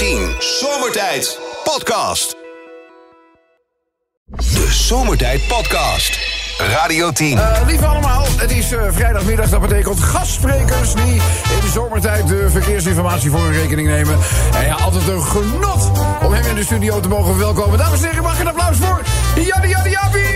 [0.00, 2.36] 10 Zomertijd Podcast.
[4.26, 6.18] De Zomertijd Podcast.
[6.58, 7.36] Radio 10.
[7.36, 9.48] Uh, lieve allemaal, het is uh, vrijdagmiddag.
[9.48, 14.18] Dat betekent gastsprekers die in de zomertijd de verkeersinformatie voor hun rekening nemen.
[14.54, 15.90] En ja, altijd een genot
[16.22, 17.78] om hem in de studio te mogen verwelkomen.
[17.78, 19.02] Dames en heren, mag ik een applaus voor
[19.34, 20.30] Janne Janne Jappie!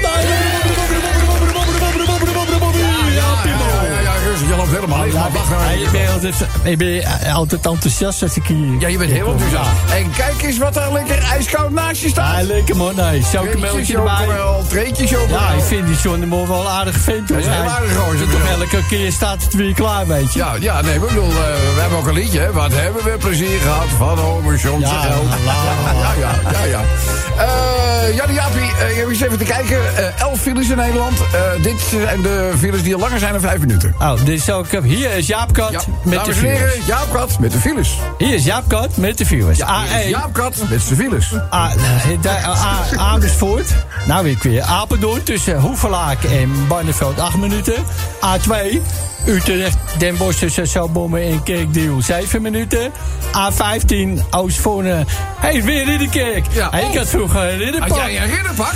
[4.40, 5.14] Je loopt helemaal niet.
[5.84, 8.80] Ik ben altijd, ik ben altijd enthousiast als ik hier...
[8.80, 9.70] Ja, je bent heel enthousiast.
[9.92, 12.36] En kijk eens wat er lekker ijskoud naast je staat.
[12.38, 12.94] Ja, lekker man.
[12.94, 14.26] Nee, chocomelkje erbij.
[14.68, 17.28] Treetjes Ja, ik vind die John de wel aardig vent.
[17.28, 18.30] Hij is heel aardig gozer.
[18.30, 20.38] Toch elke keer staat het weer klaar, weet je.
[20.38, 22.38] Ja, ja nee, bedoel, uh, we hebben ook een liedje.
[22.38, 22.52] Hè.
[22.52, 25.26] Wat hebben we plezier gehad van ome John ja, geld.
[25.94, 26.80] Ja, ja, ja, ja.
[27.36, 29.78] Uh, Janne Jaapie, uh, eens even te kijken.
[29.98, 31.18] Uh, elf files in Nederland.
[31.18, 33.94] Uh, dit zijn de files die al langer zijn dan vijf minuten.
[33.98, 34.66] Oh, dit is ook...
[34.82, 36.58] Hier is Jaapkat ja, met de files.
[36.58, 37.98] Heren, Jaapkat met de files.
[38.18, 39.58] Hier is Jaapkat met de files.
[39.58, 40.08] Ja, A1.
[40.08, 41.32] Jaapkat met de files.
[42.96, 43.74] Amersfoort.
[44.06, 44.62] Nou weer weer.
[44.62, 47.74] Apeldoorn tussen Hoevelaak en Barneveld 8 minuten.
[48.20, 48.80] A2.
[49.26, 52.92] Utrecht, Den Bosch tussen Zalbommen en Kerkdeel 7 minuten.
[53.26, 55.04] A15 Oostvoorne.
[55.36, 56.46] Hé, hey, weer Ridderkerk.
[56.52, 56.90] Ja, hey, oh.
[56.90, 57.88] Ik had vroeger een ridderpak.
[57.88, 58.74] Had jij een ridderpak?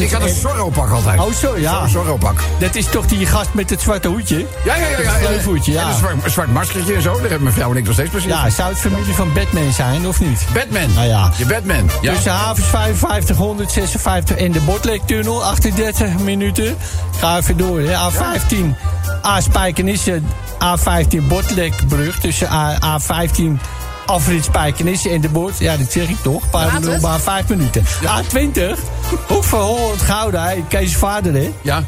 [0.00, 1.20] Ik, had, ik had een Zorro-pak altijd.
[1.20, 1.86] Oh, zo, ja.
[1.86, 2.40] Zorro-pak.
[2.58, 4.46] Dat is toch die gast met het zwarte hoedje?
[4.64, 5.00] Ja, ja, ja.
[5.00, 5.82] ja, Het hoedje, ja.
[5.82, 7.12] En een zwart, zwart maskertje en zo.
[7.12, 8.30] Daar hebben mijn vrouw en ik nog steeds precies.
[8.30, 10.46] Ja, zou het familie van Batman zijn, of niet?
[10.54, 10.92] Batman.
[10.94, 11.32] Nou ja.
[11.36, 11.90] Je Batman.
[12.00, 12.12] Ja.
[12.12, 16.76] Tussen havens 55, 156 en de Botlektunnel, 38 minuten.
[17.18, 18.10] Ga even door, hè.
[18.10, 18.56] A15,
[19.24, 20.20] A Spijkenisse,
[20.54, 22.18] A15 Botlekbrug.
[22.18, 23.42] Tussen A, A15
[24.08, 25.58] afrit Spijkenisse en de boord.
[25.58, 26.50] Ja, dat zeg ik toch.
[26.50, 27.84] Paardenloopbaan, 5 minuten.
[28.00, 28.22] Ja.
[28.22, 28.78] A20,
[29.26, 31.52] Hoek van Holland Gouda, Kees vader, hè?
[31.62, 31.84] Ja.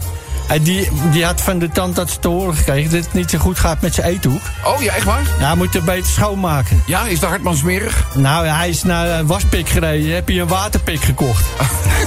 [0.48, 3.58] En die, die had van de tandarts te horen gekregen dat het niet zo goed
[3.58, 4.40] gaat met zijn eethoek.
[4.64, 5.22] Oh ja, echt waar?
[5.38, 6.82] Ja, hij moet er beter schoonmaken.
[6.86, 8.06] Ja, is de Hartman smerig?
[8.14, 10.14] Nou, hij is naar een waspik gereden.
[10.14, 11.44] Heb je een waterpik gekocht.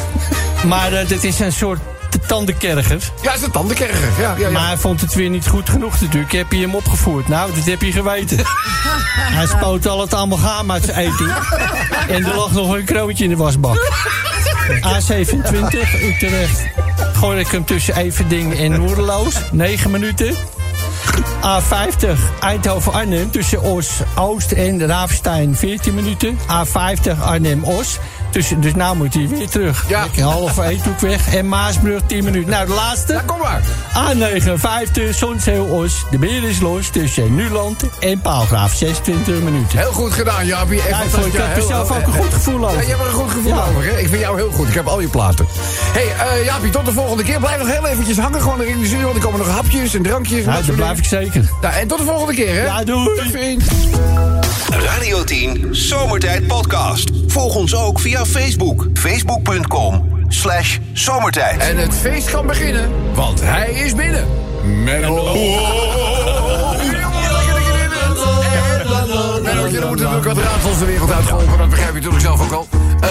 [0.72, 1.80] maar uh, dit is een soort
[2.19, 3.12] tandenkerger.
[3.22, 4.09] Ja, het is een tandenkerger.
[4.19, 4.50] Ja, ja, ja.
[4.50, 6.31] Maar hij vond het weer niet goed genoeg natuurlijk.
[6.31, 7.28] Heb je hem opgevoerd?
[7.28, 8.38] Nou, dat heb je geweten.
[9.38, 11.35] hij spoot al het allemaal gaan uit zijn eten.
[12.07, 13.91] en er lag nog een kroontje in de wasbak.
[14.68, 16.62] A27, Utrecht.
[17.13, 19.35] Gooi ik hem tussen Everding en Noordeloos.
[19.51, 20.35] 9 minuten.
[21.44, 26.38] A50 Eindhoven-Arnhem tussen Os, Oost en Raafstein 14 minuten.
[26.38, 28.00] A50 Arnhem-Os
[28.33, 29.85] dus, dus nou moet hij weer terug.
[29.88, 30.07] Ja.
[30.21, 31.35] half eethoek weg.
[31.35, 32.49] En Maasbrug 10 minuten.
[32.49, 33.21] Nou, de laatste.
[33.25, 33.61] Kom maar.
[33.94, 36.05] A9, 5 Zonsheel Os.
[36.11, 38.73] De beer is los tussen Nuland en Paalgraaf.
[38.73, 39.77] 26 minuten.
[39.77, 40.75] Heel goed gedaan, Jaapie.
[40.75, 42.77] Ja, ik, ik heb er zelf ook een goed gevoel over.
[42.77, 43.83] Ja, je hebt er een goed gevoel over.
[43.83, 43.99] Hè?
[43.99, 44.67] Ik vind jou heel goed.
[44.67, 45.47] Ik heb al je platen.
[45.94, 47.39] hey, uh, Jaapie, tot de volgende keer.
[47.39, 48.41] Blijf nog heel eventjes hangen.
[48.41, 49.03] Gewoon in de studio.
[49.03, 50.45] Want er komen nog hapjes en drankjes.
[50.45, 51.50] Ja, dat blijf ik zeker.
[51.61, 52.65] Nou, en tot de volgende keer, hè?
[52.65, 53.15] Ja, doei.
[53.15, 54.43] Tot.
[54.79, 57.09] Radio 10 Zomertijd Podcast.
[57.28, 58.88] Volg ons ook via Facebook.
[58.94, 61.61] Facebook.com slash zomertijd.
[61.61, 64.28] En het feest kan beginnen, want hij is binnen.
[64.63, 65.13] Menno.
[69.44, 71.57] Menno, je moet natuurlijk wat raadsels de wereld uitgeholpen.
[71.57, 72.67] Dat begrijp je natuurlijk zelf ook al.
[73.03, 73.09] Uh,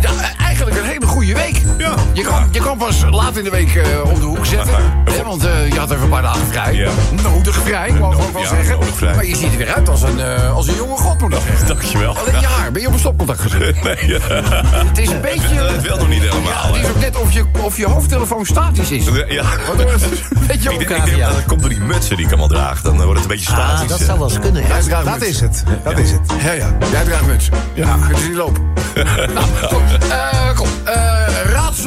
[0.00, 1.62] ja, eigenlijk een hele goede week.
[1.96, 2.02] Ja.
[2.12, 4.74] Je kan, je kan pas laat in de week uh, op de hoek zetten.
[5.10, 6.74] Hè, want uh, je had even een paar dagen vrij.
[6.74, 6.90] Ja.
[7.22, 8.74] Nodig vrij, mag ik ook wel ja, zeggen.
[8.74, 9.14] nodig vrij.
[9.14, 11.40] Maar je ziet er weer uit als een, uh, als een jonge god, moet ik
[11.48, 11.66] zeggen.
[11.66, 12.16] Dankjewel.
[12.18, 13.82] Alleen je haar, ben je op een stopcontact gezet?
[13.82, 14.18] Nee, ja.
[14.20, 15.56] Het is een beetje...
[15.56, 16.66] Dat wil nog niet Ja, helemaal.
[16.66, 19.04] het is ook net of je, of je hoofdtelefoon statisch is.
[19.28, 19.42] Ja.
[19.66, 22.16] Waardoor het een beetje Ik op denk, ik denk dat het komt door die mutsen
[22.16, 22.80] die ik allemaal draag.
[22.80, 23.80] Dan wordt het een beetje statisch.
[23.82, 24.62] Ah, dat zou wel eens kunnen.
[24.62, 24.68] Ja.
[24.68, 25.64] Jij draagt Dat is het.
[25.84, 26.20] Dat is het.
[26.42, 26.76] Ja, ja.
[26.90, 27.48] Jij draagt muts.
[27.74, 27.98] Ja.
[27.98, 28.62] Het is niet lopen.
[28.94, 30.08] nou, goed.
[30.08, 30.68] Eh, kom.
[30.84, 30.94] Eh,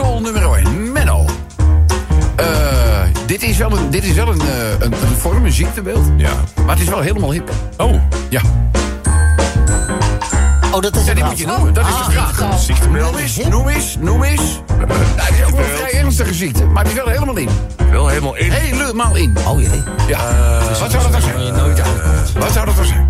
[0.03, 0.91] nummer 1.
[0.91, 1.25] Menno.
[2.35, 2.46] Eh,
[3.25, 4.47] dit is wel een, dit is wel een, eh,
[4.80, 6.06] een, een vorm, een ziektebeeld.
[6.18, 6.30] Ja.
[6.66, 7.50] Maar het is wel helemaal hip.
[7.78, 7.94] Oh,
[8.30, 8.41] Ja.
[10.72, 11.74] Oh, dat is Ja, het die moet je noemen.
[11.74, 12.59] Dat is Ah, de vraag.
[12.59, 13.12] ziektebeeld.
[13.12, 14.41] Noem eens, noem eens, noem eens.
[14.78, 16.66] Nou, het is ook wel een vrij ernstige ziekte.
[16.66, 17.50] Maar die is wel helemaal in.
[17.91, 18.52] wel helemaal in.
[18.52, 19.38] Helemaal in.
[19.47, 19.83] Oh jee.
[20.07, 20.19] Ja.
[20.80, 21.54] Wat zou dat dan zijn?
[21.54, 21.89] nooit aan.
[22.39, 23.07] Wat zou dat dan zijn?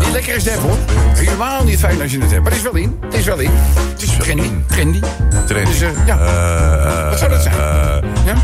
[0.00, 0.78] Niet lekker is hebben, hoor.
[1.14, 2.42] Helemaal niet fijn als je het hebt.
[2.42, 2.98] Maar het is wel in.
[3.04, 3.50] Het is wel in.
[3.92, 4.50] Het is trendy.
[4.66, 5.00] Trendy.
[5.46, 5.70] Trendy.
[5.70, 6.18] Dus, eh, ja.
[6.18, 7.54] Eh, Wat zou dat zijn?
[7.54, 8.34] eh, ja?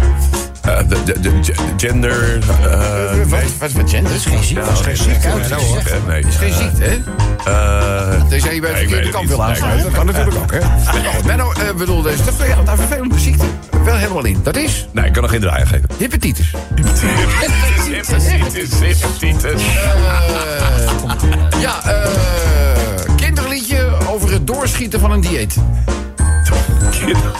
[0.62, 2.38] Eh, de, de, de ge- gender.
[2.38, 3.48] eh, wat, nee.
[3.58, 4.12] wat is met gender?
[4.12, 4.64] Dat is geen ziekte.
[4.64, 5.28] Dat is geen ziekte.
[5.28, 5.84] Dat nou, is.
[6.06, 6.22] Nee.
[6.28, 7.00] is geen ziekte, hè?
[7.44, 9.84] Eh, Deze je bij de verkeerde kant wil aansluiten.
[9.84, 10.58] Dat kan natuurlijk ook, hè?
[11.26, 13.44] Menno, eh, bedoel, deze is ja, een vervelende ziekte.
[13.84, 14.40] Wel helemaal in.
[14.42, 15.88] Dat is nee, ik kan nog geen draaien geven.
[15.98, 16.50] hepatitis.
[16.74, 18.08] Hepatitis,
[18.80, 19.62] hepatitis.
[21.60, 22.10] Ja, eh
[23.16, 25.56] kinderliedje over het doorschieten van een dieet.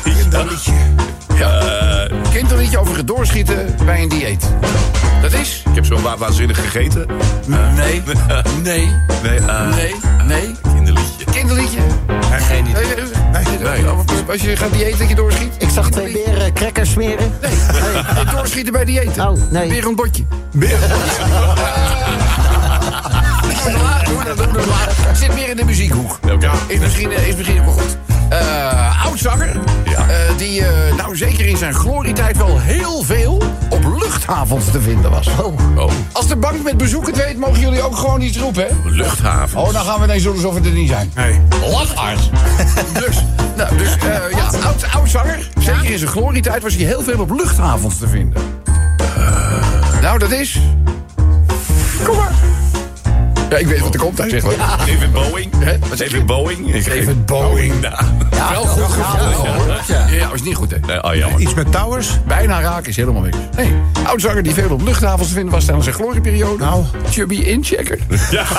[0.03, 0.73] Kinderliedje.
[1.43, 2.09] Ja.
[2.33, 4.45] Kinderliedje over het doorschieten bij een dieet.
[5.23, 5.63] Dat is?
[5.69, 7.07] Ik heb zo wa- waanzinnig gegeten.
[7.47, 8.03] Nee.
[8.63, 8.89] Nee.
[9.23, 9.95] Nee, eh, Nee.
[10.27, 10.55] Nee.
[10.75, 11.25] kinderliedje.
[11.33, 11.79] Kinderliedje.
[12.33, 12.85] Geen idee.
[13.33, 13.85] Nee, nee, nee.
[14.31, 15.55] Als je gaat diëten dat je doorschiet.
[15.59, 17.33] Ik zag twee beren crackers smeren.
[17.41, 17.51] Nee,
[18.15, 19.29] nee, doorschieten bij diëten.
[19.29, 19.69] Oh, nee.
[19.71, 20.25] Weer een botje.
[25.13, 26.19] Zit meer in de muziekhoek.
[26.67, 27.97] Is misschien, eh, is misschien ook wel goed.
[28.29, 28.82] Eh
[29.13, 29.61] oudzanger.
[29.85, 30.09] Ja.
[30.09, 35.11] eh, die eh, nou zeker in zijn glorietijd wel heel veel op luchthavens te vinden
[35.11, 35.29] was.
[35.77, 38.69] Oh, Als de bank met bezoek het weet, mogen jullie ook gewoon iets roepen, hè?
[38.85, 39.61] luchthaven.
[39.61, 41.13] Oh, dan gaan we ineens doen alsof we er niet zijn.
[41.15, 41.41] Nee.
[41.71, 42.31] Lachart.
[43.07, 43.25] dus,
[43.57, 45.49] nou, dus eh, ja, oud, oud zanger.
[45.59, 48.43] Zeker in zijn glorietijd was hij heel veel op luchthavens te vinden.
[50.03, 50.59] nou, dat is...
[52.05, 52.52] Kom maar.
[53.53, 54.59] Ja, ik weet wat er komt eigenlijk.
[54.59, 55.53] David Boeing.
[55.59, 55.79] Hè?
[55.79, 56.85] David Boeing.
[56.85, 57.75] David Boeing.
[58.31, 58.51] Ja.
[58.51, 58.95] Wel goed.
[59.87, 60.77] Ja, ja, was niet goed, hè?
[60.87, 61.41] Nee, oh, jammer.
[61.41, 62.19] Iets met towers?
[62.27, 63.37] Bijna raak is helemaal niks.
[63.57, 63.73] Nee,
[64.07, 66.65] oudzanger die veel op luchthavens te vinden was tijdens zijn glorieperiode.
[66.65, 66.85] Nou.
[67.11, 67.99] Chubby Inchecker.
[68.31, 68.45] Ja.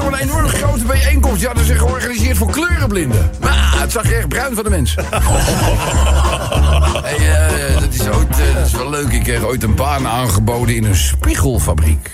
[0.00, 1.38] op een enorm grote bijeenkomst.
[1.38, 3.30] Die hadden zich georganiseerd voor kleurenblinden.
[3.40, 4.94] Maar het zag er echt bruin van de mens.
[7.04, 9.12] hey, eh, dat, is ooit, eh, dat is wel leuk.
[9.12, 12.10] Ik kreeg ooit een baan aangeboden in een spiegelfabriek.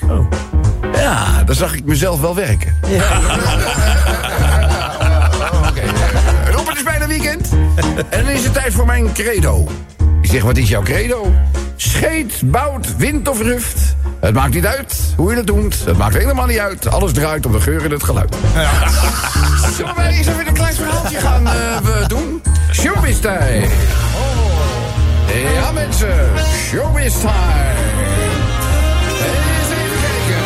[0.92, 2.78] Ja, daar zag ik mezelf wel werken.
[5.68, 7.48] Oké, eh, Rob, het is bijna weekend.
[8.10, 9.68] En dan is het tijd voor mijn credo.
[10.22, 11.34] Ik zeg, wat is jouw credo?
[11.76, 13.96] Scheet, bout, wind of ruft.
[14.20, 15.84] Het maakt niet uit hoe je het doet.
[15.84, 16.86] Het maakt helemaal niet uit.
[16.86, 18.36] Alles draait om de geur en het geluid.
[19.76, 21.52] Zullen wij eens even een klein verhaaltje gaan eh,
[21.82, 22.42] we doen?
[22.72, 23.66] Showbiz time.
[25.54, 26.16] Ja, mensen.
[26.68, 27.74] Showbiz time.
[29.18, 30.42] Eens even kijken.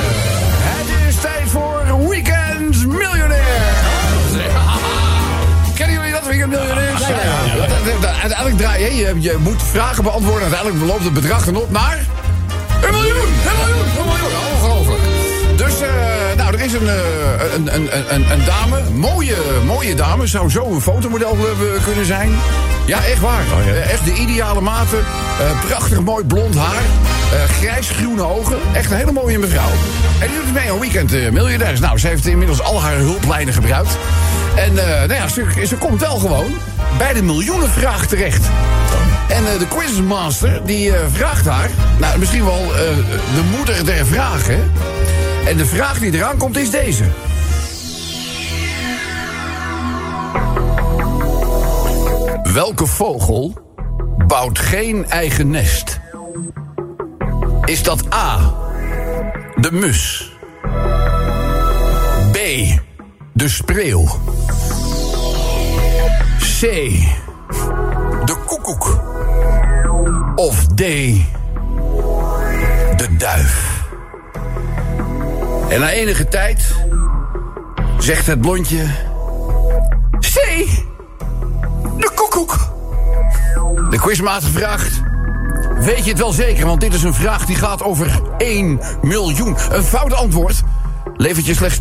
[0.62, 3.74] Het is tijd voor Weekend Miljonair.
[5.76, 6.98] Kennen jullie dat Weekend Miljonair?
[7.00, 7.16] Ja, ja,
[8.00, 8.12] ja.
[8.20, 10.42] Uiteindelijk draai je, je, je moet vragen beantwoorden.
[10.42, 12.09] Uiteindelijk beloopt het bedrag dan op naar...
[16.74, 19.34] is een, eh, een, een, een, een, dame, mooie,
[19.66, 22.30] mooie dame, zou zo een fotomodel eh, kunnen zijn.
[22.86, 23.42] Ja, echt waar.
[23.58, 23.72] Oh, ja.
[23.72, 24.98] Eh, echt de ideale maten.
[24.98, 26.82] Eh, prachtig mooi blond haar.
[27.32, 28.56] eh grijs-groene ogen.
[28.72, 29.68] Echt een hele mooie mevrouw.
[30.20, 31.80] En die doet mee aan Weekend eh, Miljonairs.
[31.80, 33.96] Nou, ze heeft inmiddels al haar hulplijnen gebruikt.
[34.56, 36.50] En eh, nou ja, ze, ze komt wel gewoon
[36.98, 38.44] bij de miljoenenvraag terecht.
[39.28, 42.78] En eh, de quizmaster die eh, vraagt haar, nou misschien wel eh,
[43.34, 44.70] de moeder der vragen.
[45.46, 47.04] En de vraag die eraan komt is deze.
[52.52, 53.54] Welke vogel
[54.26, 56.00] bouwt geen eigen nest?
[57.64, 58.54] Is dat A,
[59.56, 60.32] de mus?
[62.32, 62.36] B,
[63.32, 64.04] de spreeuw?
[66.38, 66.60] C,
[68.24, 69.00] de koekoek?
[70.34, 70.76] Of D,
[72.96, 73.69] de duif?
[75.70, 76.74] En na enige tijd
[77.98, 78.84] zegt het blondje...
[80.18, 80.34] C,
[81.98, 82.58] de koekoek.
[83.90, 85.00] De quizmaster vraagt...
[85.80, 89.56] Weet je het wel zeker, want dit is een vraag die gaat over 1 miljoen.
[89.70, 90.62] Een fout antwoord
[91.16, 91.78] levert je slechts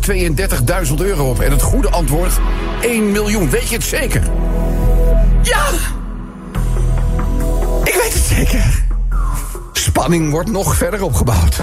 [0.88, 1.40] 32.000 euro op.
[1.40, 2.32] En het goede antwoord
[2.80, 3.50] 1 miljoen.
[3.50, 4.22] Weet je het zeker?
[5.42, 5.66] Ja!
[7.84, 8.84] Ik weet het zeker.
[9.72, 11.60] Spanning wordt nog verder opgebouwd.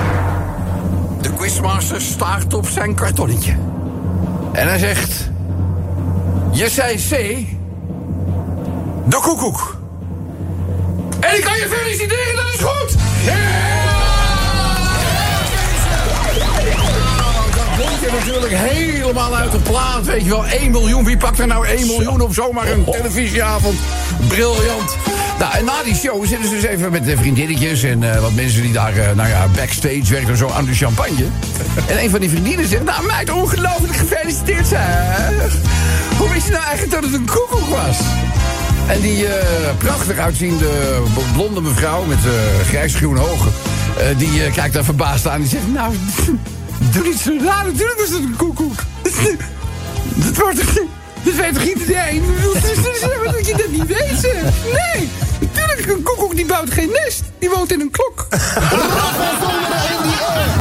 [1.47, 3.55] Quizmaster staart op zijn kartonnetje.
[4.51, 5.29] En hij zegt...
[6.51, 7.09] Je zei C...
[9.05, 9.77] De koekoek.
[11.19, 12.95] En ik kan je feliciteren, dat is goed!
[17.55, 20.45] Dat blondje natuurlijk helemaal uit de plaat, weet je wel.
[20.45, 23.79] 1 miljoen, wie pakt er nou 1 miljoen op zomaar een televisieavond?
[24.27, 24.95] Briljant.
[25.39, 27.83] Nou, en na die show zitten ze dus even met de vriendinnetjes...
[27.83, 31.25] en eh, wat mensen die daar, eh, nou ja, backstage werken, zo aan de champagne.
[31.89, 32.83] En een van die vriendinnen zegt...
[32.83, 34.81] Nou, meid, ongelooflijk gefeliciteerd, zeg.
[36.17, 37.97] Hoe wist je nou eigenlijk dat het een koekoek was?
[38.87, 40.69] En die eh, prachtig uitziende
[41.33, 43.51] blonde mevrouw met eh grijsgroene ogen...
[43.97, 45.73] eh, die eh, kijkt daar verbaasd aan en die zegt...
[45.73, 45.93] Nou,
[46.93, 48.83] doe niet zo raar, natuurlijk was het een koekoek.
[50.23, 50.96] Dat wordt toch...
[51.23, 52.23] Dat weet toch iedereen?
[53.23, 54.21] Dat je dat niet weet.
[54.73, 55.09] Nee,
[55.39, 57.23] natuurlijk een koekoek die bouwt geen nest.
[57.39, 58.27] Die woont in een klok.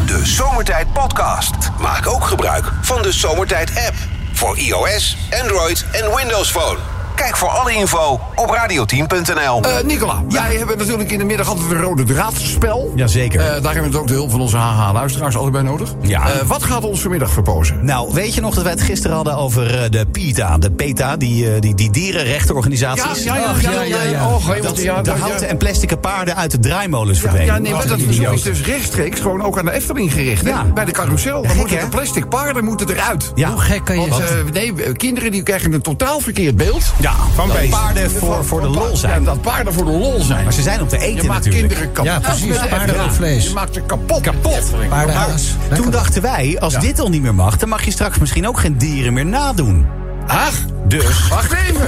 [0.06, 1.54] De Zomertijd Podcast.
[1.80, 3.94] Maak ook gebruik van de Zomertijd app.
[4.32, 6.95] Voor iOS, Android en Windows Phone.
[7.16, 9.62] Kijk voor alle info op radioteam.nl.
[9.62, 12.92] Eh, Nicola, wij hebben natuurlijk in de middag altijd een rode draadspel.
[12.94, 13.40] Jazeker.
[13.40, 15.94] Eh, daar hebben we ook de hulp van onze HH-luisteraars altijd bij nodig.
[16.00, 16.28] Ja.
[16.30, 17.84] Eh, wat gaat ons vanmiddag verpozen?
[17.84, 20.58] Nou, weet je nog dat wij het gisteren hadden over eh, de PETA?
[20.58, 23.24] De PETA, die, eh, die, die dierenrechtenorganisaties.
[23.24, 24.26] ja, Ach, ja, ja, ja.
[24.26, 25.46] Oh, hey, Dat de dat- houten ja.
[25.46, 27.46] en plastic paarden uit de draaimolens verdwenen.
[27.46, 30.44] ja, nee, maar dat verzoek is dus rechtstreeks gewoon ook aan de Efteling gericht.
[30.74, 31.42] Bij de carousel.
[31.42, 33.32] Dan moeten de plastic paarden moeten eruit.
[33.34, 33.50] Ja.
[33.50, 36.84] Hoe gek kan je Want eh, nee, eh, kinderen die krijgen een totaal verkeerd beeld.
[37.06, 39.24] Ja, Van dat paarden voor, voor de lol Ja, zijn.
[39.24, 40.44] dat paarden voor de lol zijn.
[40.44, 41.74] Maar ze zijn om te Je eten maakt natuurlijk.
[41.74, 42.12] kinderen kapot.
[42.12, 42.56] Ja, precies.
[42.68, 43.06] Paardenvlees.
[43.06, 43.42] Efteling.
[43.42, 44.20] Je maakt ze kapot.
[44.20, 44.72] Kapot.
[44.88, 45.54] Paardenhaas.
[45.74, 46.80] Toen dachten wij, als Ja.
[46.80, 47.56] dit al niet meer mag...
[47.56, 49.86] dan mag je straks misschien ook geen dieren meer nadoen.
[50.26, 50.54] Ach,
[50.86, 51.28] Dus...
[51.28, 51.86] wacht even.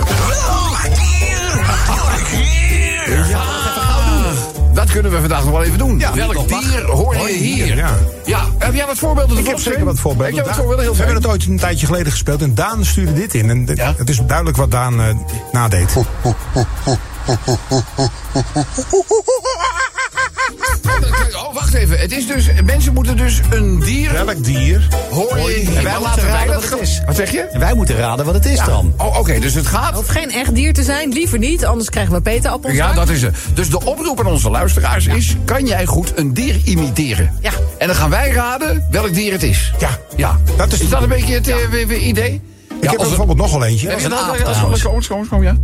[3.29, 3.47] Ja,
[4.79, 5.99] dat kunnen we vandaag nog wel even doen.
[5.99, 7.77] Ja, Welk dier hoor je hier?
[7.77, 7.99] Ja.
[8.25, 9.39] Ja, heb jij wat voorbeelden?
[9.39, 10.27] Ik heb zeker wat voorbeelden.
[10.27, 10.85] Heb jij wat voorbeelden?
[10.85, 13.51] Heel we hebben het ooit een tijdje geleden gespeeld en Daan stuurde dit in.
[13.51, 13.95] En Ja?
[13.97, 15.15] het is duidelijk wat Daan eh,
[15.53, 15.93] nadeed.
[21.37, 21.99] Oh, wacht even.
[21.99, 24.89] Het is dus, mensen moeten dus een dier Welk dier?
[25.11, 25.83] hoor je hier.
[25.83, 27.01] wij laten raden wat het is.
[27.07, 27.41] Wat zeg je?
[27.41, 28.93] En wij moeten raden wat het is dan.
[28.97, 29.95] Oh, oké, dus het gaat...
[29.95, 32.73] hoeft geen echt dier te zijn, liever niet, anders krijgen we peterappels.
[32.73, 33.37] Ja, dat is het.
[33.55, 35.37] Dus de oproep aan onze luisteraars is...
[35.45, 37.33] kan jij goed een dier imiteren?
[37.41, 37.51] Ja.
[37.79, 39.73] En dan gaan wij raden welk dier het is.
[39.79, 39.89] Ja.
[40.17, 40.39] Ja.
[40.57, 42.33] Dat is- is dat een beetje het eh, idee?
[42.33, 43.89] Ik Ja, heb er als een- bijvoorbeeld nog wel eentje.
[43.89, 44.21] Heb je dat?
[44.63, 45.57] Kom, kom, kom, kom, ja.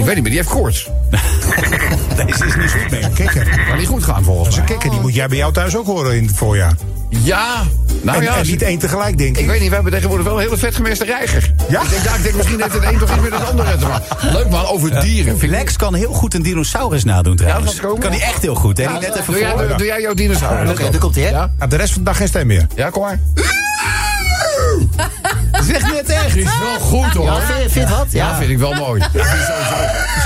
[0.00, 0.88] Ik weet niet meer, die heeft koorts.
[2.26, 3.02] Deze is niet goed mee.
[3.02, 3.64] Een kikker.
[3.68, 4.70] Kan niet goed gaan Dat volgens is een mij.
[4.72, 6.72] kikker, die moet jij bij jou thuis ook horen in het voorjaar.
[7.08, 7.62] Ja,
[8.02, 8.36] nou en, ja.
[8.36, 9.48] en niet één tegelijk, denk Ik ik.
[9.48, 11.52] weet niet, we hebben tegenwoordig wel een hele vetgemeste reiger.
[11.68, 11.82] Ja?
[11.82, 13.86] Ik denk, nou, ik denk misschien heeft het een toch iets met het andere te
[13.86, 14.32] maken.
[14.32, 15.38] Leuk man, over dieren.
[15.38, 17.80] Vind ik- Lex kan heel goed een dinosaurus nadoen trouwens.
[17.80, 18.00] komen.
[18.00, 18.78] kan hij echt heel goed.
[18.78, 18.86] Hè?
[18.86, 20.70] Die net even Doe jij, doe, doe jij jouw dinosaurus?
[20.70, 21.30] Oké, daar komt hij, hè?
[21.30, 21.50] Ja?
[21.58, 22.66] Nou, de rest van de dag geen stem meer.
[22.74, 23.18] Ja, kom maar.
[25.62, 26.32] Zeg net echt.
[26.32, 27.24] Die is wel goed hoor.
[27.24, 28.06] Ja, vind, je wat?
[28.10, 29.02] Ja, vind ik wel mooi.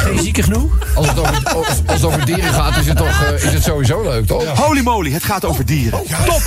[0.05, 0.73] Geen zieke genoeg?
[0.95, 3.63] Als het over, als, als het over dieren gaat, is het, toch, eh, is het
[3.63, 4.59] sowieso leuk, toch?
[4.59, 6.01] Holy moly, het gaat over dieren.
[6.27, 6.43] Top!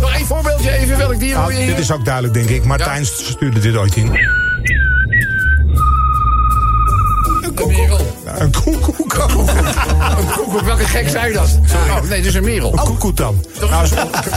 [0.00, 0.98] Nog één voorbeeldje even.
[0.98, 2.64] Welk dier hoor Nou, je dit is ook duidelijk, denk ik.
[2.64, 4.18] Martijn stuurde dit ooit in.
[7.54, 8.03] Een merel.
[8.24, 9.12] Een koekoek.
[10.18, 11.58] Een koekoek, welke gek zei dat?
[11.74, 12.72] Oh, nee, het is een merel.
[12.72, 13.44] Een koekoek dan.
[13.60, 13.86] Nou,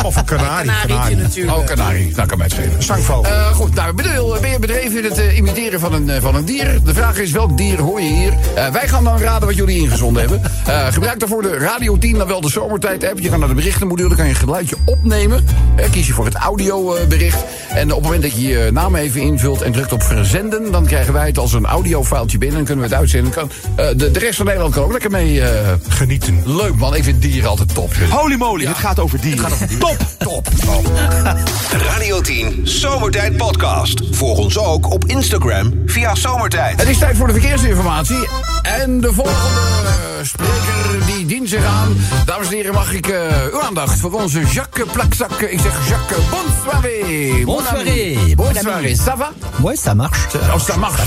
[0.03, 0.71] of een kanarie.
[0.71, 1.57] Kanarietje natuurlijk.
[1.57, 2.13] Oh, kanarie.
[2.15, 2.83] Nou, kan mij het schelen.
[2.83, 3.31] Zangvogel.
[3.31, 6.35] Eh, goed, nou, bedoel, ben je bedreven in het eh, imiteren van een, eh, van
[6.35, 6.79] een dier?
[6.83, 8.33] De vraag is, welk dier hoor je hier?
[8.55, 10.41] Eh, wij gaan dan raden wat jullie ingezonden hebben.
[10.65, 13.19] Eh, gebruik daarvoor de Radio 10, dan wel de zomertijd app.
[13.19, 15.45] Je gaat naar de berichtenmodule, dan kan je een geluidje opnemen.
[15.75, 17.43] Eh, kies je voor het audiobericht.
[17.69, 20.71] En op het moment dat je je naam even invult en drukt op verzenden...
[20.71, 23.31] dan krijgen wij het als een audiofiletje binnen en kunnen we het uitzenden.
[23.31, 25.41] Kan, de, de rest van Nederland kan ook lekker mee...
[25.41, 26.41] eh, Genieten.
[26.45, 27.93] leuk man, ik vind dieren altijd top.
[28.09, 29.49] Holy moly, het gaat over dieren.
[29.79, 30.91] Top, top, top.
[31.91, 34.01] Radio 10 Zomertijd Podcast.
[34.11, 36.79] Volg ons ook op Instagram via Zomertijd.
[36.79, 38.27] Het is tijd voor de verkeersinformatie.
[38.61, 41.97] En de volgende eh, spreker die dient zich aan.
[42.25, 43.19] Dames en heren, mag ik eh,
[43.51, 45.31] uw aandacht voor onze Jacques Plakzak.
[45.41, 47.45] Ik zeg Jacques, bonsoiré.
[47.45, 49.31] Bon Bonsoiré, Bonsoiré, ça va?
[49.61, 50.19] Ouais, ça marche.
[50.53, 51.01] Oh, ça marche.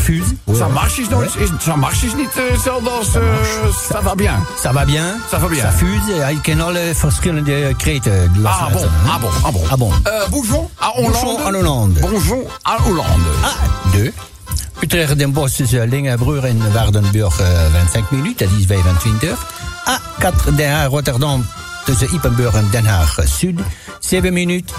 [0.52, 1.34] Ça marche is nooit.
[1.38, 3.20] Is, ça marche is niet eh, als eh,
[3.90, 4.34] ça va bien.
[4.56, 5.18] Ça va bien.
[5.30, 5.62] Ça va bien.
[5.62, 6.30] Ça fuse.
[6.30, 8.30] Ik ken alle verschillende kreten.
[8.44, 9.62] Ah bon, ah bon, ah bon.
[9.70, 9.90] Ah bon.
[10.04, 11.12] Eh, bonjour à Hollande.
[11.12, 11.98] Bonjour à Hollande.
[12.00, 13.30] Bonjour à Hollande.
[13.42, 13.54] Ah,
[13.92, 14.12] deux.
[14.80, 19.38] Utrecht Den Bosch tussen Lingenbrug en Waardenburg eh, 25 minuten, dat is 25.
[19.84, 21.46] A4 Den Haag Rotterdam
[21.84, 23.60] tussen Ippenburg en Den Haag Zuid,
[24.00, 24.74] 7 minuten.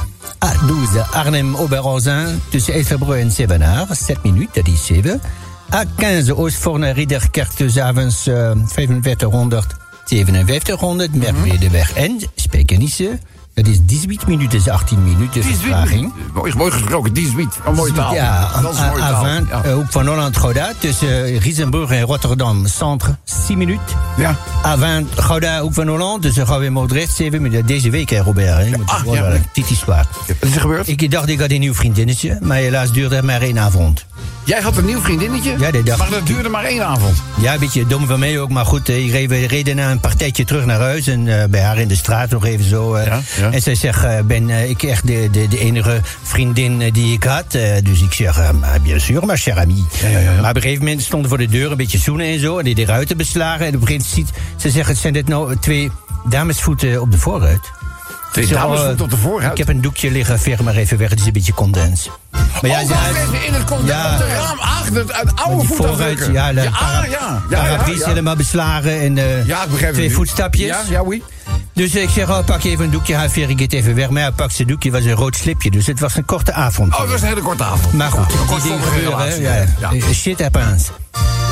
[0.46, 5.22] A12 Arnhem Oberhausen tussen Elverbrug en Zevenaar, 7 minuten, dat is 7.
[5.76, 9.76] A15 Oostvoorne Ridderkerk tussen avonds eh, 4500,
[10.06, 13.20] 5700, Merwedeweg en Spijkenisse.
[13.54, 16.14] Dat is 18 minuten, is 18 minuten vertraging.
[16.34, 17.50] Mooi, mooi gesproken, 18.
[17.66, 18.14] Een mooie taal.
[18.14, 19.26] Ja, dat is een mooie taal.
[19.26, 19.64] A20, Ja.
[19.64, 23.84] eh, hoek van Holland-Gouda, tussen Riesenburg en Rotterdam Centre, 6 minuten.
[24.18, 24.36] Ja.
[24.66, 27.66] A20, Gouda, hoek van Holland, tussen Gouda en Moordrecht, 7 minuten.
[27.66, 28.48] Deze week, hè, Robert.
[28.58, 28.72] Hè?
[28.86, 29.38] Ah, ja.
[29.54, 30.06] Dit is zwaar.
[30.28, 30.88] Wat is er gebeurd?
[30.88, 34.06] Ik dacht, ik had een nieuw vriendinnetje, maar helaas duurde het maar één avond.
[34.46, 35.56] Jij had een nieuw vriendinnetje?
[35.84, 37.18] Ja, Maar dat duurde maar één avond.
[37.42, 39.92] Ja, een beetje dom van mij ook, maar goed, eh, ik reed, we reden na
[39.92, 42.94] een partijtje terug naar huis en eh, bij haar in de straat nog even zo.
[42.94, 43.52] eh, Ja, ja.
[43.52, 47.52] En zij zegt, ben ik echt de, de, de enige vriendin die ik had?
[47.84, 49.86] Dus ik zeg, maar bien sûr, ma chère amie.
[50.42, 52.64] Maar op een gegeven moment stonden voor de deur een beetje zoenen en zo, en
[52.64, 53.66] die de ruiten beslagen.
[53.66, 55.92] En op een gegeven moment ziet, ze zeggen, zijn dit nou twee
[56.30, 57.72] damesvoeten op de voorruit?
[58.38, 59.50] Oh, op de?
[59.52, 62.10] Ik heb een doekje liggen, veeg maar even weg, het is een beetje condens.
[62.32, 64.12] Maar ja, ja, oh, in het contact Ja.
[64.14, 64.60] op de raam.
[64.60, 67.04] Ah, het, het oude voorruit, ja, ja, ja.
[67.50, 70.68] ja, ja, helemaal beslagen en eh, Ja, twee voetstapjes.
[70.68, 71.24] Ja, ja, oui.
[71.74, 74.10] Dus ik zeg, oh, pak even een doekje, hij veer ik het even weg.
[74.10, 75.72] Maar hij pakt zijn doekje, was een rood slipje.
[75.72, 76.94] Dus het was een korte avond.
[76.94, 77.94] Oh, het was een hele korte avond.
[77.94, 79.42] Maar goed, Ja, een die dingen gebeuren.
[79.42, 79.92] Ja, Ja.
[79.92, 80.14] ja.
[80.14, 80.90] Shit happens.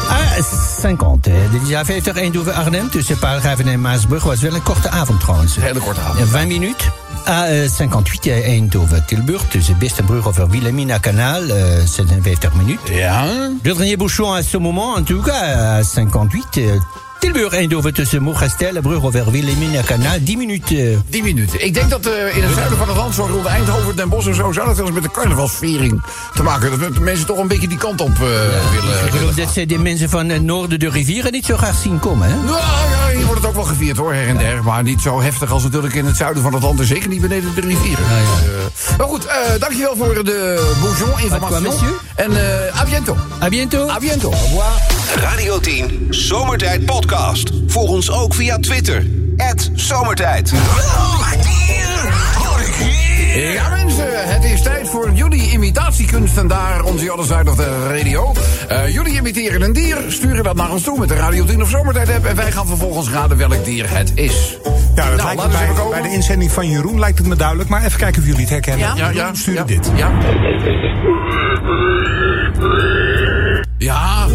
[0.09, 0.43] Ah,
[0.79, 1.25] 50.
[1.25, 1.49] hè.
[1.51, 3.17] Dit jaar 50 Eindhoven Arnhem tussen
[3.67, 5.55] en Maasbrug was wel een korte avond trouwens.
[5.55, 6.19] Een hele korte avond.
[6.19, 6.91] Ja, 20 minuten.
[7.25, 9.77] À euh, 58 eh, Eindhoven Tilburg tussen
[10.25, 12.95] over Wilhelmina Kanaal, eh, 56 minuten.
[12.95, 13.23] Ja.
[13.61, 16.79] Le dernier bouchon à ce moment, en tout cas, à 58.
[17.19, 20.77] Eh, Tilburg Eindhoven tussen Moergestel, brug over Wilhelmina Kanaal, 10 minuten.
[20.91, 21.65] eh, 10 minuten.
[21.65, 24.27] Ik denk dat eh, in het zuiden van het land, zo rond Eindhoven, Den Bosch
[24.27, 26.01] en zo, zou dat wel eens met de carnavalsviering
[26.33, 26.79] te maken hebben.
[26.79, 29.05] Dat de mensen toch een beetje die kant op eh, willen.
[29.05, 31.99] Ik geloof dat ze de mensen van het noorden de rivieren niet zo graag zien
[31.99, 32.27] komen.
[32.29, 32.35] Hè?
[32.35, 34.63] Nou ja, hier wordt het ook wel gevierd hoor, her en der.
[34.63, 36.79] Maar niet zo heftig als natuurlijk in het zuiden van het land.
[36.79, 38.05] En zeker niet beneden de rivieren.
[38.05, 41.67] Eh, maar goed, eh, dankjewel voor de bourgeon informatie.
[41.67, 41.93] monsieur?
[42.15, 42.31] En
[42.67, 43.17] eh, a biento.
[43.43, 43.89] A bientôt.
[43.89, 44.31] A biento.
[44.31, 44.98] Au revoir.
[45.15, 47.51] Radio 10 Zomertijd Podcast.
[47.67, 49.05] Volg ons ook via Twitter.
[49.73, 50.53] Zomertijd.
[53.33, 57.87] Ja mensen, het is tijd voor jullie imitatiekunst en daar onze Jodder Side of de
[57.87, 58.33] radio.
[58.67, 61.69] Eh, jullie imiteren een dier, sturen dat naar ons toe met de Radio 10 of
[61.69, 62.25] Zomertijd app...
[62.25, 64.57] en wij gaan vervolgens raden welk dier het is.
[64.95, 67.69] Ja, dat Nou, lijkt me bij, bij de inzending van Jeroen lijkt het me duidelijk.
[67.69, 68.95] Maar even kijken of jullie het herkennen.
[68.95, 69.09] Ja?
[69.11, 69.91] Ja, ja, dit.
[69.95, 70.11] Ja.
[73.79, 74.25] Ja.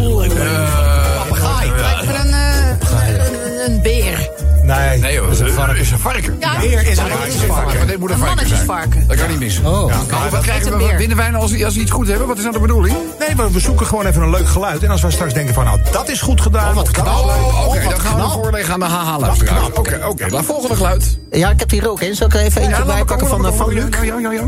[1.17, 1.71] Papegaai.
[1.71, 2.69] Me een, eh,
[3.09, 4.31] een, een beer.
[4.63, 4.99] Nee.
[4.99, 5.77] Nee hoor, dat is een varken.
[5.81, 6.37] Is een varken.
[6.41, 7.77] Ja, Beer is een dat is een varken.
[7.79, 8.67] maar Dit moet een Een varken zijn.
[8.67, 9.05] mannetjesvarken.
[9.09, 9.67] Dat kan niet missen.
[9.67, 9.91] Oh.
[9.91, 9.97] Ja.
[10.19, 10.99] Maar wat, krijgen we, een wat beer.
[10.99, 12.27] winnen wij nou als, als we iets goed hebben?
[12.27, 12.97] Wat is nou de bedoeling?
[13.19, 14.83] Nee, maar we zoeken gewoon even een leuk geluid.
[14.83, 16.75] En als we straks denken van, nou, dat is goed gedaan.
[16.75, 17.07] wat knap.
[17.07, 17.83] Oh, oké.
[17.83, 19.65] wat dan gaan we voorleggen aan de haha-luisteraar.
[19.75, 20.27] Oké, oké.
[20.29, 21.19] Laat volgende geluid.
[21.31, 22.15] Ja, ik heb hier ook een.
[22.15, 23.73] Zal ik er even eentje laat bij pakken van.
[23.75, 23.85] Luc?
[23.91, 24.43] Ja, ja, ja, ja.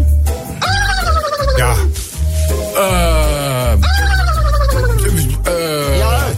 [1.56, 1.72] Ja.
[2.76, 3.25] Eh...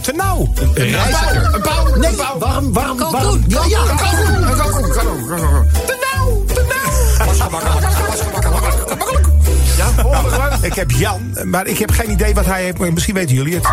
[0.01, 0.53] Te nauw.
[0.73, 1.53] Reiziger.
[1.55, 1.95] Een pauw.
[1.95, 2.37] nee, Een pauw.
[2.39, 3.21] warm, warm, Kalkoen.
[3.21, 3.43] warm.
[3.47, 4.49] Ja, ja, Een kalkoen.
[4.49, 4.91] Een kalkoen.
[4.91, 5.67] kalkoen, kalkoen.
[5.85, 6.43] Te nauw.
[6.45, 7.25] Te nauw.
[7.25, 7.69] Pasgebakken.
[8.07, 8.49] Pasgebakken.
[8.97, 9.25] Makkelijk.
[9.77, 10.57] Ja.
[10.61, 12.77] Ik heb Jan, maar ik heb geen idee wat hij heeft.
[12.77, 13.67] maar Misschien weten jullie het.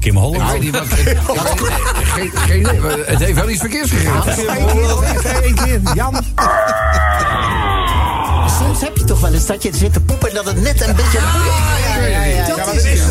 [0.00, 0.42] Kim Holland.
[0.42, 0.86] Ik weet niet wat...
[2.04, 2.66] Geen, geen
[3.06, 4.48] Het heeft wel iets verkeers gegeven.
[4.56, 4.66] Eén
[5.22, 5.80] keer, één keer.
[5.94, 6.14] Jan.
[8.58, 10.86] Soms heb je toch wel eens dat je zit te poepen en dat het net
[10.86, 11.18] een beetje...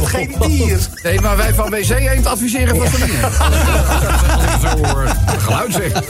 [0.10, 0.80] geen dier.
[1.04, 3.14] Nee, maar wij van WC Eend adviseren vaseline.
[4.64, 5.16] Zo hoor.
[5.40, 6.04] Geluid zeg.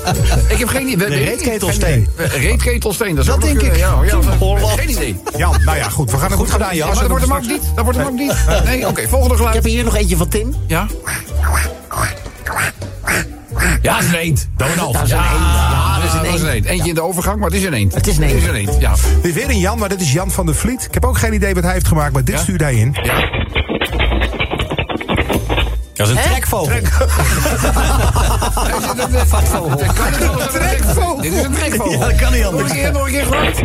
[0.47, 1.09] Ik heb geen idee.
[1.09, 2.07] De reetketelsteen.
[2.17, 3.75] Reetketelsteen, dat, is Dat denk ik.
[3.75, 4.17] Ja, ja,
[4.75, 5.19] geen idee.
[5.37, 6.11] Jan, nou ja, goed.
[6.11, 6.87] We gaan het goed gedaan, Jan.
[6.87, 7.61] Ja, maar dat wordt hem ook niet.
[7.75, 8.33] Dat wordt hem ook niet.
[8.65, 9.65] Nee, oké, volgende Ik heb geluid.
[9.65, 10.55] hier nog eentje van Tim.
[10.67, 10.87] Ja?
[13.81, 14.49] Ja, een eend.
[14.57, 14.93] Donald.
[14.93, 15.27] Dat is een eend.
[15.29, 16.65] Ja, dat is een eend.
[16.65, 17.93] Eentje in de overgang, maar het is een eend.
[17.93, 18.31] Het is een eend.
[18.33, 18.93] Het is een eend, ja.
[19.21, 20.85] Weer een Jan, maar dit is Jan van der Vliet.
[20.85, 22.41] Ik heb ook geen idee wat hij heeft gemaakt, maar dit Ja?
[22.41, 22.95] stuurde hij in.
[23.03, 23.13] Ja.
[25.99, 26.79] Dat is een trekvogel.
[29.25, 29.77] Vatvogel.
[29.77, 31.21] Dit kan niet anders dan een trekvogel.
[31.21, 31.91] Dit is een trekvogel.
[31.91, 32.67] Ja, dat kan niet anders.
[32.67, 33.57] Nog een keer, nog een keer geluid.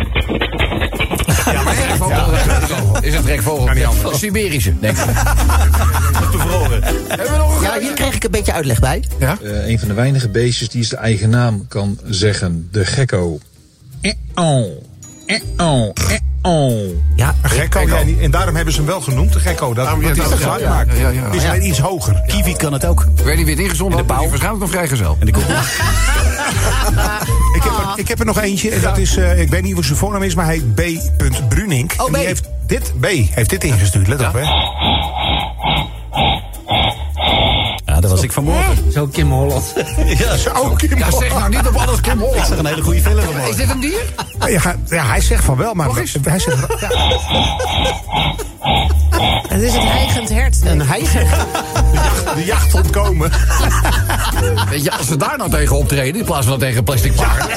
[1.45, 3.65] Ja, maar een trekvogel is een trekvogel.
[3.65, 4.13] Kan niet anders.
[4.13, 5.03] Een Siberische, denk ik.
[7.07, 9.03] Hebben we nog een Ja, hier kreeg ik een beetje uitleg bij.
[9.19, 9.37] Ja?
[9.43, 12.67] Eh, een van de weinige beestjes die zijn eigen naam kan zeggen.
[12.71, 13.39] De gekko.
[14.01, 14.65] Eh-oh.
[15.25, 15.93] Eh-oh.
[16.45, 16.89] Eh-oh.
[17.15, 19.73] Ja, Een gekko, ja, niet- en daarom hebben ze hem wel genoemd, de gekko.
[19.73, 20.99] Dat, Daarom- ja, dat hij dat daarom- geluid ja, maakt.
[20.99, 21.27] ja, ja, ja.
[21.29, 21.49] Die is Ja.
[21.49, 22.23] alleen iets hoger.
[22.27, 23.05] Kiwi kan het ook.
[23.17, 24.19] Ik weet niet wie het ingezonden de pauw.
[24.29, 25.17] waarschijnlijk nog vrijgezel.
[25.19, 25.31] En de.
[27.55, 28.69] Ik heb, er, ik heb er nog eentje.
[28.71, 30.75] En dat is, eh, ik weet niet hoe zijn voornaam is, maar hij heet
[31.17, 31.49] B.
[31.49, 31.93] Brunink.
[31.97, 32.25] Oh, en die B.
[32.25, 33.05] heeft dit, B,
[33.35, 34.07] heeft dit ingestuurd.
[34.07, 34.41] Let op, hè.
[37.85, 38.91] Ja, dat was ik vanmorgen.
[38.91, 39.73] Zo Kim Holland.
[40.17, 42.47] Ja, Zo, Kim Ja, zeg nou niet op alles Kim Ik Holland.
[42.47, 43.57] zag een hele goede film Is vanmorgen.
[43.57, 44.01] dit een dier?
[44.49, 46.33] Ja, ja, hij zegt van wel, maar hij zegt, ja,
[49.47, 50.61] Het is het heigend hert.
[50.65, 51.27] een heiger.
[52.35, 53.31] de jacht ontkomen.
[54.69, 57.45] Weet je, als we daar nou tegen optreden, in plaats van tegen plastic paard.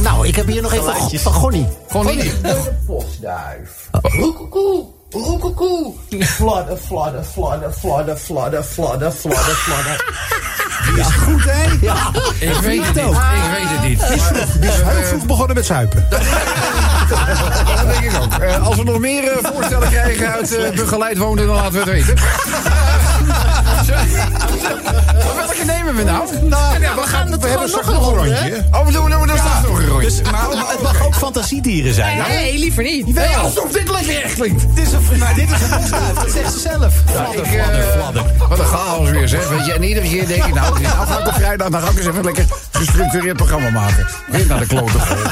[0.00, 1.66] Nou, ik heb hier nog even van, van Gonnie.
[1.88, 2.34] Gewoon niet.
[4.02, 5.92] Roekoekoe, roekoekoe.
[6.18, 10.04] Flodder, flodder, flodder, flodder, flodder, flodder, flodder, flodder.
[10.98, 11.76] Is goed, hè?
[11.86, 11.94] Ja,
[12.38, 13.04] Ik weet het niet.
[13.04, 14.08] Ik weet het niet.
[14.60, 16.06] Die is heel vroeg begonnen met zuipen.
[17.08, 18.32] Dat denk ik ook.
[18.32, 21.78] Eh, als we nog meer eh, voorstellen krijgen uit eh, begeleid wonen, dan laten we
[21.78, 22.14] het weten.
[25.78, 26.42] Nemen we nou?
[26.42, 28.00] nou, Ja, we gaan het We hebben nog een hè?
[28.00, 28.64] rondje.
[28.72, 30.08] Oh, we doen, we straks nog een rondje.
[30.08, 32.18] Dus, maar het mag ook fantasiedieren zijn.
[32.28, 33.14] Nee, liever niet.
[33.14, 34.74] Nee, alsof dit lekker echt klinkt.
[34.74, 36.94] Dit is een, maar dit is een dat zegt ze zelf.
[37.32, 39.48] Ik, eh, Wat een chaos weer, zeg.
[39.48, 41.88] Weet je, en iedere keer denk ik, nou, nou ga ik op vrijdag, dan ga
[41.88, 44.06] ik eens even een lekker gestructureerd programma maken.
[44.26, 45.30] Weer naar de kloten gooien.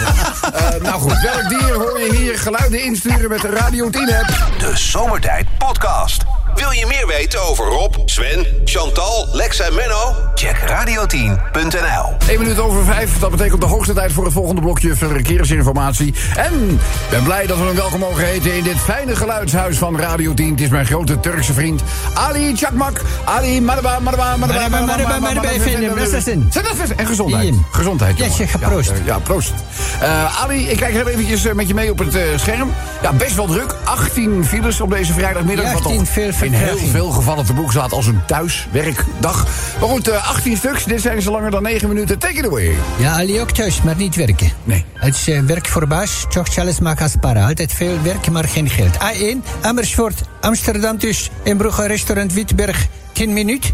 [0.55, 4.29] Eh, nou goed, welk dier hoor je hier geluiden insturen met de Radio 10 app?
[4.59, 6.36] De Zomertijd Podcast.
[6.57, 10.15] Wil je meer weten over Rob, Sven, Chantal, Lex en Menno?
[10.35, 12.29] Check radio10.nl.
[12.29, 13.19] 1 minuut over 5.
[13.19, 16.15] Dat betekent de hoogste tijd voor het volgende blokje verkeersinformatie.
[16.37, 19.99] En ik ben blij dat we hem welkom mogen heten in dit fijne geluidshuis van
[19.99, 20.51] Radio 10.
[20.51, 21.83] Het is mijn grote Turkse vriend
[22.15, 23.01] Ali Chakmak.
[23.25, 25.95] Ali Maraba, maraba, maraba, efendim.
[25.97, 26.51] Nasılsın?
[26.97, 27.55] En gezondheid.
[27.71, 28.19] Gezondheid.
[28.19, 28.89] Ja, zeg, proost.
[28.91, 29.53] Ja, ja, proost.
[30.01, 32.73] Eh, Ali, ik kijk heel eventjes eh, met je mee op het eh, scherm.
[33.03, 33.75] Ja, best wel druk.
[33.85, 35.65] 18 files op deze vrijdagmiddag.
[35.65, 39.47] Ja, wat 18 toch veel in heel veel gevallen te boek staat als een thuiswerkdag.
[39.81, 40.85] Maar goed, eh, 18 stuks.
[40.85, 42.19] Dit zijn ze langer dan 9 minuten.
[42.19, 42.77] Take it away.
[42.99, 44.51] Ja, Ali ook thuis, maar niet werken.
[44.65, 44.85] Nee.
[44.95, 47.47] Het is eh, werk voor baas, toch alles maken als para.
[47.47, 48.95] Altijd veel werk, maar geen geld.
[48.95, 51.31] A1, Amersfoort, Amsterdam dus.
[51.43, 53.73] In Brugge, restaurant Witberg, 10 minuut.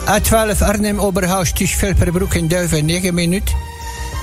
[0.00, 3.52] A12, Arnhem, Oberhaus, tussen Velperbroek en Duiven, 9 minuut.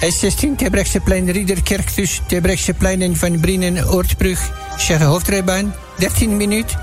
[0.02, 6.75] S16, Terbrechtseplein, Riederkerk, tussen Terbrechtseplein en Van Brienen, Oortbrug, Zeggen Hoofdrijbaan, 13 minuut.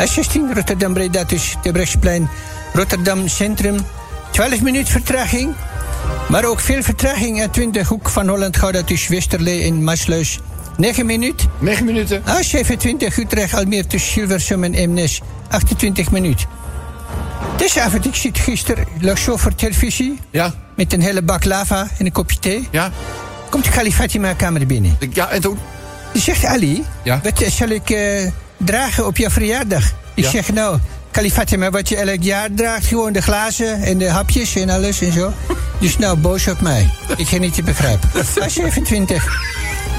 [0.00, 2.28] A16, Rotterdam, Breda, tussen Terbrechtsplein,
[2.72, 3.76] Rotterdam Centrum,
[4.30, 5.54] 12 minuut vertraging.
[6.28, 10.38] Maar ook veel vertraging aan 20 hoek van Holland Gouda tussen Westerlee en Maasluis.
[10.76, 11.46] 9 minuut.
[11.58, 12.22] 9 minuten.
[12.22, 15.20] A27 Utrecht Almere tussen Hilversum en Eemnes.
[15.48, 16.46] 28 minuut.
[17.56, 20.18] Deze avond, ik zit gisteren, lag zo voor televisie.
[20.30, 20.54] Ja.
[20.74, 22.68] Met een hele bak lava en een kopje thee.
[22.70, 22.90] Ja.
[23.50, 24.98] Komt Fatima kamer binnen.
[25.12, 25.58] Ja, en toen?
[26.12, 27.20] Die zegt, Ali, Ja.
[27.22, 29.92] wat zal ik eh, dragen op jouw verjaardag?
[30.14, 30.30] Ik Ja.
[30.30, 30.78] zeg, nou,
[31.10, 32.86] Khali Fatima, wat je elk jaar draagt.
[32.86, 35.32] Gewoon de glazen en de hapjes en alles en zo.
[35.80, 36.90] Dus nou, boos op mij.
[37.16, 38.10] Ik ga niet te begrijpen.
[38.48, 39.22] A27.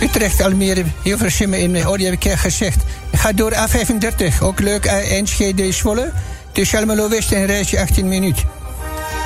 [0.01, 2.83] Utrecht, Almere, Hilversum in oh, die heb ik gezegd.
[3.13, 6.11] Ga door A35, ook leuk, Enschede, Zwolle.
[6.51, 8.43] Tussen Almelo West en Reisje 18 minuten.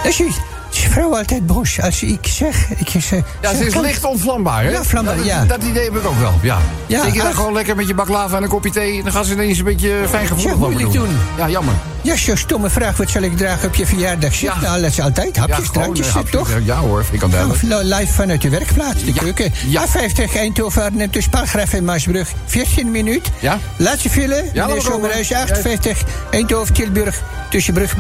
[0.04, 0.36] Dat is iets.
[0.72, 2.70] Is vrouw altijd boos als ik zeg.
[2.70, 4.70] Ik zeg Ja, ze is kan- licht ontvlambaar, hè?
[4.70, 5.46] Ja, vlambaar, dat, ja.
[5.46, 6.58] Dat idee heb ik ook wel, ja.
[6.88, 9.04] Ja, Steek je dan gewoon lekker met je baklava en een kopje thee...
[9.04, 11.18] dan gaan ze ineens een beetje fijn gevoelig Ja, moeilijk doen.
[11.38, 11.74] Ja, jammer.
[12.02, 12.98] Ja, zo'n stomme vraag.
[12.98, 14.34] Wat zal ik dragen op je verjaardag?
[14.34, 14.62] Zeg, Ja.
[14.62, 15.38] nou, dat is altijd.
[15.38, 16.50] Hapjes, ja, gewoon, drankjes, eh, hapjes, toch?
[16.64, 17.62] Ja hoor, ik kan Nou, duidelijk.
[17.90, 19.54] nou, live vanuit de werkplaats, de Ja, keuken.
[19.68, 19.82] ja.
[19.88, 22.30] A50 Eindhoven, Arnhem, tussen Palgraf en Maasbrug.
[22.46, 23.30] 14 minuut.
[23.40, 23.60] Ja.
[23.78, 25.38] Laatste file, Ja, meneer Zomerhuis, hoor.
[25.38, 27.22] 58 Eindhoven, Tilburg.
[27.50, 27.96] Tussen Brug,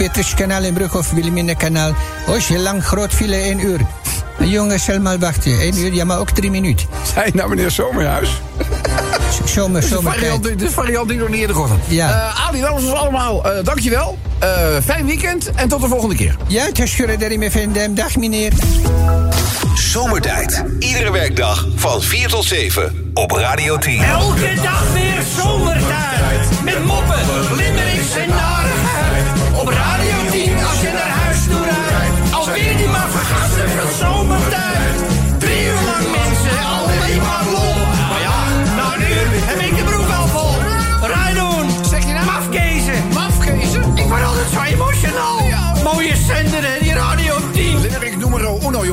[0.47, 1.93] en Brug of Wilhelminakanaal.
[2.25, 3.79] Heel lang, groot file, 1 uur.
[4.39, 5.59] Een jongen zal maar wachten.
[5.59, 6.87] 1 uur, ja, maar ook 3 minuten.
[7.13, 8.29] Zij nou meneer Zomerhuis.
[9.45, 11.79] Zomer, variant, dit is variant die nog niet eerder gehoord had.
[11.87, 12.09] Ja.
[12.09, 13.45] Eh, Ali, dat was ons allemaal.
[13.45, 14.17] Eh, dankjewel.
[14.39, 14.49] Eh
[14.85, 16.35] fijn weekend en tot de volgende keer.
[16.47, 17.95] Ja, Gure met Vendem.
[17.95, 18.53] Dag, meneer.
[19.75, 20.63] Zomertijd.
[20.79, 24.03] Iedere werkdag van 4 tot 7 op Radio 10.
[24.03, 26.63] Elke dag weer zomertijd.
[26.63, 27.19] Met moppen,
[27.55, 28.60] limmerings en narigheid.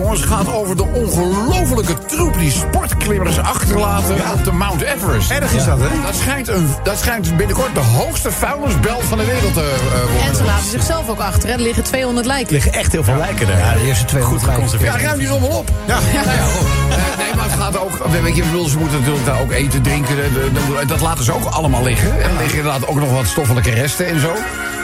[0.09, 5.31] Jongens, gaat over de ongelofelijke troep die sportklimmers achterlaten op de Mount Everest.
[5.31, 5.87] Erg is dat, hè?
[6.07, 9.61] Dat schijnt, een, dat schijnt binnenkort de hoogste vuilnisbelt van de wereld te
[9.93, 10.37] eh, En worden.
[10.37, 11.49] ze laten zichzelf ook achter.
[11.49, 11.55] hè.
[11.55, 12.53] Er liggen 200 Er lijken.
[12.53, 13.59] liggen echt heel veel lijken daar.
[13.59, 14.95] Ja, de eerste twee Goed geconserveerd.
[14.95, 15.69] Ja, ruim die rommel op.
[15.87, 16.67] Ja, ja, goed.
[16.91, 17.99] Eh, nee, maar het gaat ook.
[18.23, 20.17] Weet je, bedoel, ze moeten natuurlijk daar ook eten, drinken.
[20.17, 22.23] de- de- de- dat laten ze ook allemaal liggen.
[22.23, 24.33] En er liggen inderdaad ook nog wat stoffelijke resten en zo.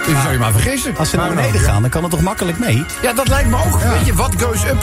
[0.07, 0.95] Dus zou je maar vergissen.
[0.99, 2.85] Als ze naar beneden gaan, dan kan het toch makkelijk mee?
[3.03, 3.81] Ja, dat lijkt me ook.
[3.81, 4.83] Weet je, wat goes up?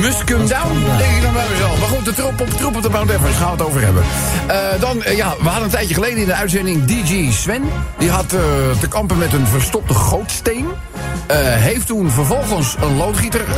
[0.00, 1.78] Must come down, denk ik dan bij mezelf.
[1.78, 4.02] Maar goed, de troep op, troep op de Mount Everest gaan we het over hebben.
[4.46, 7.62] Eh, dan, eh, ja, we hadden een tijdje geleden in de uitzending DJ Sven.
[7.98, 8.40] Die had eh,
[8.80, 10.66] te kampen met een verstopte gootsteen.
[11.26, 13.54] Eh, heeft toen vervolgens een loodgieter eh,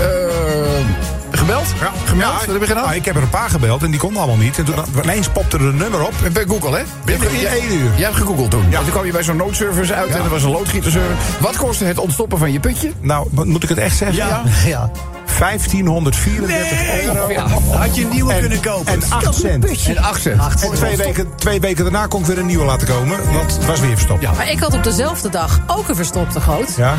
[1.31, 1.67] gebeld.
[1.81, 2.33] Ja, gemeld.
[2.33, 2.83] Ja, Wat heb je gedaan?
[2.85, 4.59] nou, ik heb er een paar gebeld en die konden allemaal niet.
[4.59, 6.13] En toen ineens popte er een nummer op.
[6.33, 6.83] Bij Google, hè?
[7.05, 7.91] Binnen in één uur.
[7.97, 8.65] Jij hebt gegoogeld toen.
[8.71, 8.77] Ja.
[8.79, 11.21] En toen kwam je bij zo'n noodservice uit en er was een loodgieterservice.
[11.41, 12.93] Wat kostte het ontstoppen van je putje?
[13.01, 14.17] Nou, wat- moet ik het echt zeggen?
[14.17, 14.43] Ja.
[14.67, 14.91] ja.
[15.39, 17.31] 1534 euro.
[17.33, 17.47] Ja.
[17.79, 18.93] Had je een nieuwe En- kunnen kopen?
[18.93, 19.65] En 8 cent.
[19.87, 20.41] En acht cent.
[20.63, 23.33] En twee weken, twee weken daarna kon ik weer een nieuwe laten komen.
[23.33, 24.23] Want het was weer verstopt.
[24.23, 24.33] Ja.
[24.33, 26.75] Maar ik had op dezelfde dag ook een verstopte goot.
[26.77, 26.95] Ja,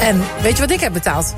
[0.00, 1.34] En weet je wat ik heb betaald?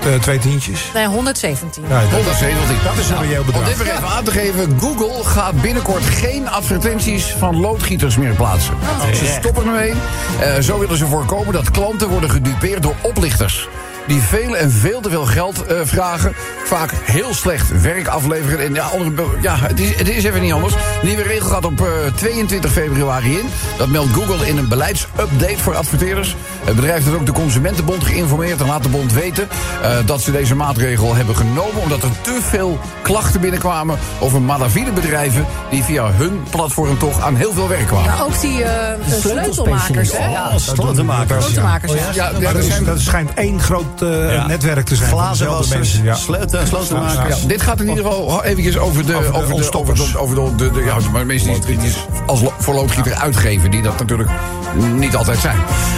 [0.00, 0.80] eh, twee tientjes.
[0.94, 1.82] Nee, 117.
[1.88, 2.76] Ja, dat, 117.
[2.84, 3.68] dat is een reëel Om bedrag.
[3.68, 8.74] dit weer even aan te geven, Google gaat binnenkort geen advertenties van loodgieters meer plaatsen.
[9.14, 9.92] Ze stoppen ermee.
[10.40, 13.68] Eh, zo willen ze voorkomen dat klanten worden gedupeerd door oplichters.
[14.06, 16.32] Die veel en veel te veel geld eh, vragen.
[16.64, 18.58] Vaak heel slecht werk afleveren.
[18.66, 20.74] En ja, andere, ja het, is, het is even niet anders.
[21.02, 23.46] Nieuwe regel gaat op eh, 22 februari in.
[23.78, 26.36] Dat meldt Google in een beleidsupdate voor adverteerders.
[26.64, 29.48] Het bedrijf heeft ook de Consumentenbond geïnformeerd en laat de bond weten
[29.82, 34.90] eh, dat ze deze maatregel hebben genomen omdat er te veel klachten binnenkwamen over malafide
[34.92, 38.04] bedrijven die via hun platform toch aan heel veel werk kwamen.
[38.16, 40.28] Ja, ook die eh, sleutelmakers, hè?
[40.28, 41.44] Ja, sleutelmakers.
[41.44, 42.10] Sleutelmakers, ja.
[42.14, 45.08] Ja, Ja, dat, is- dat schijnt één groot eh, netwerk te zijn.
[45.10, 46.00] Glazenwassers.
[46.02, 46.14] Ja.
[46.14, 47.40] sleutel- sleutelmakers.
[47.40, 50.54] Ja, dit gaat in ieder geval eventjes over de, over de, over de, over de,
[50.56, 54.30] de, de- ja, maar mensen die het als lo- voor loodgieter uitgeven, die dat natuurlijk
[54.94, 55.56] niet altijd zijn.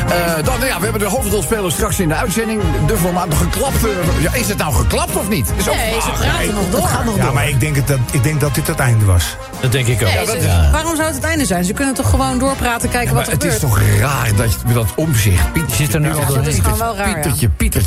[0.09, 2.61] Eh, dan, ja, we hebben de hoofdrolspeler straks in de uitzending.
[2.87, 3.89] De voormalige geklapte.
[4.21, 5.53] Ja, is het nou geklapt of niet?
[5.57, 6.19] Is ook Nee, ze vraag.
[6.21, 6.83] praten nog door.
[6.89, 9.37] gaat nog Ja, maar ik denk, het dat, ik denk dat dit het einde was.
[9.61, 10.09] Dat denk ik ook.
[10.15, 11.65] Nee, ze- Waarom zou het het einde zijn?
[11.65, 13.73] Ze kunnen toch gewoon doorpraten, kijken wat er het is gebeurt.
[13.75, 15.53] toch raar dat je dat omzicht.
[15.53, 16.63] Pieter Zit er nu al Ja, doorheen.
[16.63, 16.97] gewoon wel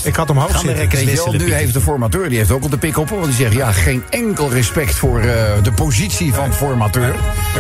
[0.04, 0.90] Ik had hem hoog zitten.
[0.90, 3.10] Weet je nu heeft de formateur die heeft ook op de pik op.
[3.10, 5.26] Want die zegt ja, geen enkel respect voor eh,
[5.64, 7.16] de positie van formateur.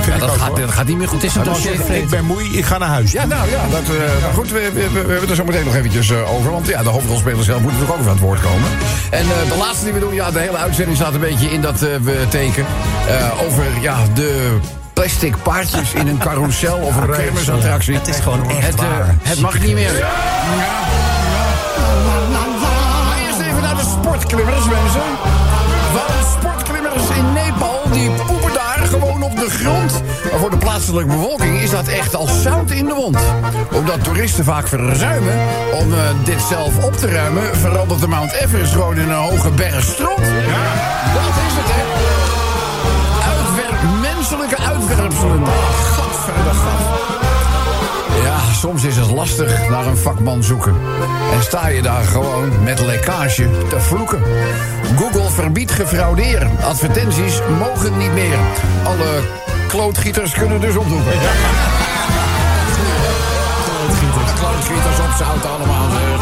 [0.08, 1.22] Ja, ik dat, ook, gaat, dat gaat niet meer goed.
[1.22, 1.96] Het is een dat- dossier.
[1.96, 3.12] Ik ben moe, ik ga naar huis.
[3.12, 5.44] Ja, nou ja, dat, eh, maar goed, we, we, we- we hebben het er zo
[5.46, 6.52] meteen nog eventjes eh, over.
[6.52, 8.70] Want ja, de hoofdrolspeler zelf moet natuurlijk ook even aan het woord komen.
[9.10, 11.62] En eh, de laatste die we doen, ja, de hele uitzending staat een beetje in
[11.62, 12.66] dat eh, we teken.
[13.08, 14.58] eh, over ja, de
[14.94, 17.96] plastic paardjes in een carousel of een kermisattractie.
[17.96, 19.16] Het is gewoon echt het, waar.
[19.22, 19.98] het mag niet meer.
[19.98, 20.10] Ja.
[25.94, 30.02] Want sportklimmers in Nepal, die poepen daar gewoon op de grond.
[30.32, 33.18] Maar voor de plaatselijke bevolking is dat echt als zout in de wond.
[33.72, 35.34] Omdat toeristen vaak verzuimen
[35.74, 37.58] om eh, dit zelf op te ruimen...
[37.58, 40.20] verandert de Mount Everest gewoon in een hoge berg stront.
[40.20, 40.66] Ja,
[41.14, 41.84] dat is het, hè.
[43.32, 45.44] Uitwerp, menselijke uitwerpselen.
[45.96, 47.15] Gadverdamme,
[48.56, 50.76] soms is het lastig naar een vakman zoeken.
[51.34, 54.22] En sta je daar gewoon met lekkage te vloeken.
[54.98, 56.48] Google verbiedt gefraudeer.
[56.64, 58.38] Advertenties mogen niet meer.
[58.84, 59.22] Alle
[59.68, 61.12] klootgieters kunnen dus opdoeken.
[63.66, 64.34] Klootgieters.
[64.40, 66.15] Klootgieters op zout allemaal.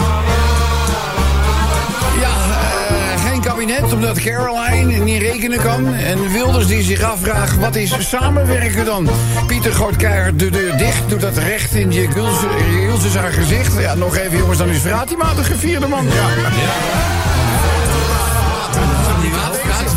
[3.91, 5.93] Omdat Caroline niet rekenen kan.
[5.93, 9.10] En Wilders die zich afvraagt, wat is samenwerken dan?
[9.48, 13.80] Pieter gooit keihard de deur dicht, doet dat recht in je Gulse haar gezicht.
[13.80, 16.06] Ja, nog even jongens, dan is Vratima de gevierde man.
[16.06, 17.22] Ja.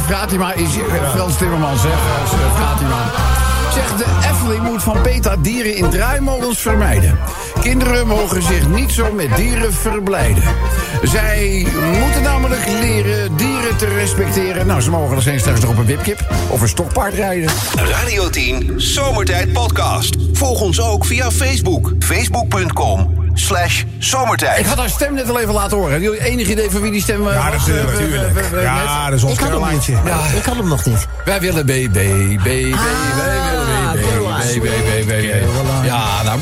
[0.07, 1.88] Vratima is eh, Frans Timmermans, hè?
[1.88, 3.45] Eh,
[3.77, 3.97] Vratima.
[3.97, 7.19] Zeg, de Efteling moet van PETA dieren in draaimolens vermijden.
[7.61, 10.43] Kinderen mogen zich niet zo met dieren verblijden.
[11.03, 11.67] Zij
[12.01, 14.67] moeten namelijk leren dieren te respecteren.
[14.67, 17.51] Nou, ze mogen er zijn straks op een wipkip of een stokpaard rijden.
[17.75, 20.17] Radio 10 Zomertijd Podcast.
[20.33, 21.93] Volg ons ook via Facebook.
[21.99, 24.59] Facebook.com slash zomertijd.
[24.59, 25.92] Ik had haar stem net al even laten horen.
[25.92, 27.66] Hebben jullie enig idee van wie die stem eh, Ja, was?
[27.66, 27.99] natuurlijk.
[27.99, 29.11] Eh, eh, eh, eh, Ja, net?
[29.11, 29.85] dat is ons Ik had.
[29.87, 30.20] Ja.
[30.37, 31.07] Ik had hem nog niet.
[31.25, 32.44] Wij willen B, B, B, B, B.
[32.44, 33.86] Wij willen B,
[35.85, 36.38] Ja, nou,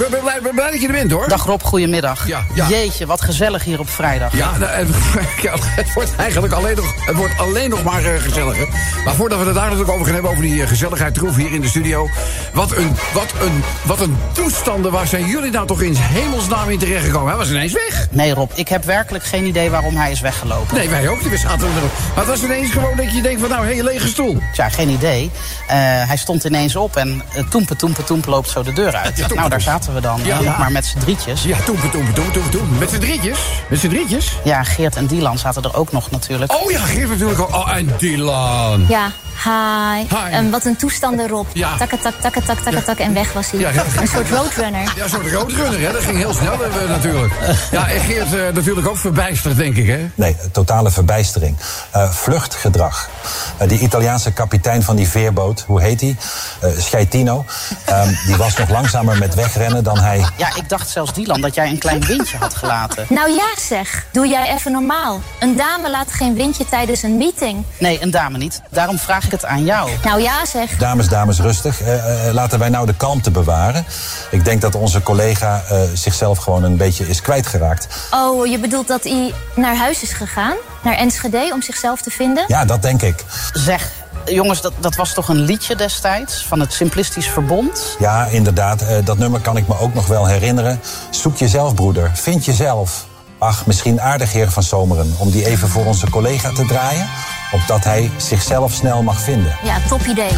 [0.54, 1.28] blij, dat je er bent, hoor.
[1.28, 2.26] Dag Rob, goedemiddag.
[2.26, 2.68] Ja, ja.
[2.68, 4.36] Jeetje, wat gezellig hier op vrijdag.
[4.36, 4.88] Ja, nou, en-
[5.42, 8.68] ja, het wordt eigenlijk alleen nog, het wordt alleen nog maar eh, gezelliger.
[9.04, 11.52] Maar voordat we het daar natuurlijk over gaan hebben, over die eh, gezelligheid troef hier
[11.52, 12.08] in de studio.
[12.52, 16.78] Wat een, wat een, wat een toestanden, waar zijn jullie nou toch in hemelsnaam in
[16.78, 17.28] terechtgekomen?
[17.28, 18.06] Hij was ineens weg.
[18.10, 20.76] Nee Rob, ik heb werkelijk geen idee waarom hij is weggelopen.
[20.76, 21.20] Nee, wij ook.
[21.20, 21.90] We zaten erop.
[22.14, 24.38] Maar het was ineens gewoon dat je denkt van, nou, hé, lege stoel.
[24.52, 25.30] Tja, geen idee.
[25.68, 29.16] Eh, hij stond ineens op en uh, toempe, toempe, toempe loopt zo de deur uit.
[29.16, 29.64] toempe, nou, daar toempe.
[29.64, 30.20] zaten we dan.
[30.24, 30.38] Ja.
[30.40, 31.42] Ja, maar met z'n drietjes.
[31.42, 32.74] Ja, toempe, toempe, toempe, toempe, toempe.
[32.78, 33.38] Met z'n drietjes?
[33.68, 34.38] Met z'n drietjes?
[34.44, 36.52] Ja, Geert en Dylan zaten er ook nog natuurlijk.
[36.52, 37.54] Oh ja, Geert natuurlijk ook.
[37.54, 38.86] Oh, en Dylan.
[38.88, 39.10] Ja,
[39.44, 40.00] hi.
[40.08, 40.30] Hi.
[40.32, 41.46] Ehm, wat een toestand erop.
[41.52, 41.76] Ja.
[41.76, 43.60] Takka, tak, takka, tak, tak en weg was hij.
[43.60, 43.84] Ja, ja.
[44.00, 44.92] Een soort roadrunner.
[44.96, 45.92] Ja, een soort roodrunner, hè?
[45.92, 47.32] Dat ging heel snel eh, natuurlijk.
[47.70, 50.10] Ja, en Geert eh, natuurlijk ook verbijsterd, denk ik, hè?
[50.14, 51.56] Nee, totale verbijstering.
[51.90, 53.08] Eh, vluchtgedrag.
[53.56, 56.16] Eh, die Italiaanse kapitein van die veerboot, hoe heet die?
[56.60, 57.44] Eh Scheitino.
[57.84, 60.24] Ehm, die was nog langzamer met wegrennen dan hij.
[60.36, 63.06] Ja, ik dacht zelfs Dylan dat jij een klein windje had gelaten.
[63.08, 64.06] Nou ja, zeg.
[64.12, 65.20] Doe jij even normaal.
[65.40, 67.64] Een dame laat geen windje tijdens een meeting.
[67.78, 68.62] Nee, een dame niet.
[68.70, 69.90] Daarom vraag ik het aan jou.
[70.04, 70.76] Nou ja, zeg.
[70.76, 71.80] Dames, dames, rustig.
[71.80, 73.84] Eh, eh, laten wij nou de kalmte bewaren.
[74.30, 77.88] Ik denk dat onze collega eh, zichzelf gewoon een beetje is kwijtgeraakt.
[78.10, 80.56] Oh, je bedoelt dat hij naar huis is gegaan?
[80.82, 82.44] Naar Enschede om zichzelf te vinden?
[82.46, 83.24] Ja, dat denk ik.
[83.52, 83.90] Zeg,
[84.26, 87.96] jongens, dat, dat was toch een liedje destijds van het Simplistisch Verbond?
[87.98, 88.82] Ja, inderdaad.
[88.82, 90.80] eh, dat nummer kan ik me ook nog wel herinneren.
[91.10, 92.10] Zoek jezelf, broeder.
[92.14, 93.04] Vind jezelf.
[93.38, 97.08] Ach, misschien aardig, heer van Zomeren, om die even voor onze collega te draaien.
[97.52, 99.56] Opdat hij zichzelf snel mag vinden.
[99.64, 100.32] Ja, top idee.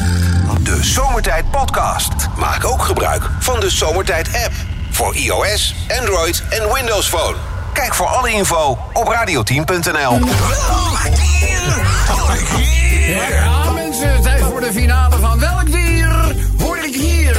[0.63, 2.13] De Zomertijd Podcast.
[2.39, 4.53] Maak ook gebruik van de Zomertijd app.
[4.91, 7.56] Voor iOS, Android en Windows Phone.
[7.77, 10.19] Kijk voor alle info op radio10.nl.
[13.09, 17.37] Ja, mensen, tijd voor de finale van Welk Dier hoor ik hier?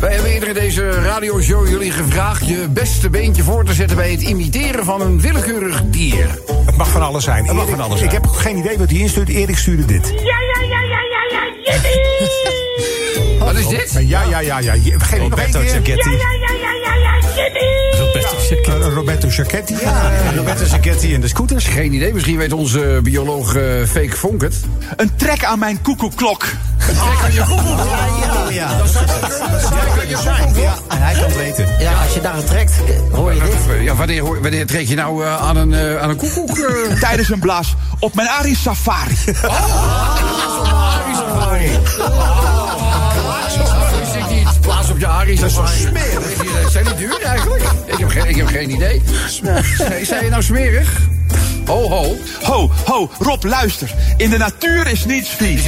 [0.00, 4.10] Wij hebben eerder in deze radioshow jullie gevraagd je beste beentje voor te zetten bij
[4.10, 6.38] het imiteren van een willekeurig dier.
[6.66, 7.44] Het mag van alles zijn.
[7.46, 8.22] Het mag van alles Ik zijn.
[8.22, 9.28] heb geen idee wat hij instuurt.
[9.28, 10.08] Erik stuurde dit.
[10.08, 12.14] Ja, ja, ja, ja, ja, ja, jippie!
[13.38, 14.08] Wat is dit?
[14.08, 14.74] Ja, ja, ja, ja.
[15.18, 15.68] Roberto keer.
[15.70, 16.10] Giacchetti.
[16.10, 17.85] Ja, ja, ja, ja, ja, ja,
[18.48, 18.74] jippie!
[18.94, 19.74] Roberto Giacchetti.
[19.74, 20.30] Eh, Roberto Giacchetti.
[20.30, 20.36] Ja.
[20.36, 21.64] Roberto Giacchetti en de scooters.
[21.66, 24.54] Geen idee, misschien weet onze bioloog eh, Fake Vonk het.
[24.96, 26.44] Een trek aan mijn koekoeklok.
[26.78, 27.78] Trek aan je koekoek.
[28.46, 28.68] Oh ja.
[28.68, 29.08] Trek
[30.00, 30.56] aan je koekoek.
[30.56, 31.66] Ja, en hij kan het weten.
[31.78, 32.72] Ja, als je daar aan trekt,
[33.12, 33.82] hoor je dit.
[33.82, 36.58] Ja, wanneer, wanneer trek je nou eh, aan, een, eh, aan een koekoek?
[36.58, 37.00] eh?
[37.08, 39.16] Tijdens een blaas op mijn Ari Safari.
[39.24, 39.38] Wist
[41.50, 41.78] ik niet.
[44.66, 46.36] Plaats op je Aries, dat is zo smerig.
[46.40, 47.64] Die Zijn die duur eigenlijk?
[47.86, 49.02] Ik heb geen, ik heb geen idee.
[50.02, 51.00] Zijn je nou smerig?
[51.66, 52.16] Ho, ho.
[52.42, 53.90] Ho, ho, Rob, luister.
[54.16, 55.62] In de natuur is niets vies.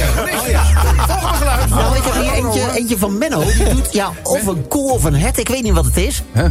[1.07, 1.69] Volgende geluid.
[1.69, 3.43] Nou, ik heb hier eentje, eentje van Menno.
[3.43, 5.37] Die doet ja, of een koe of een het.
[5.37, 6.23] Ik weet niet wat het is.
[6.33, 6.45] Huh?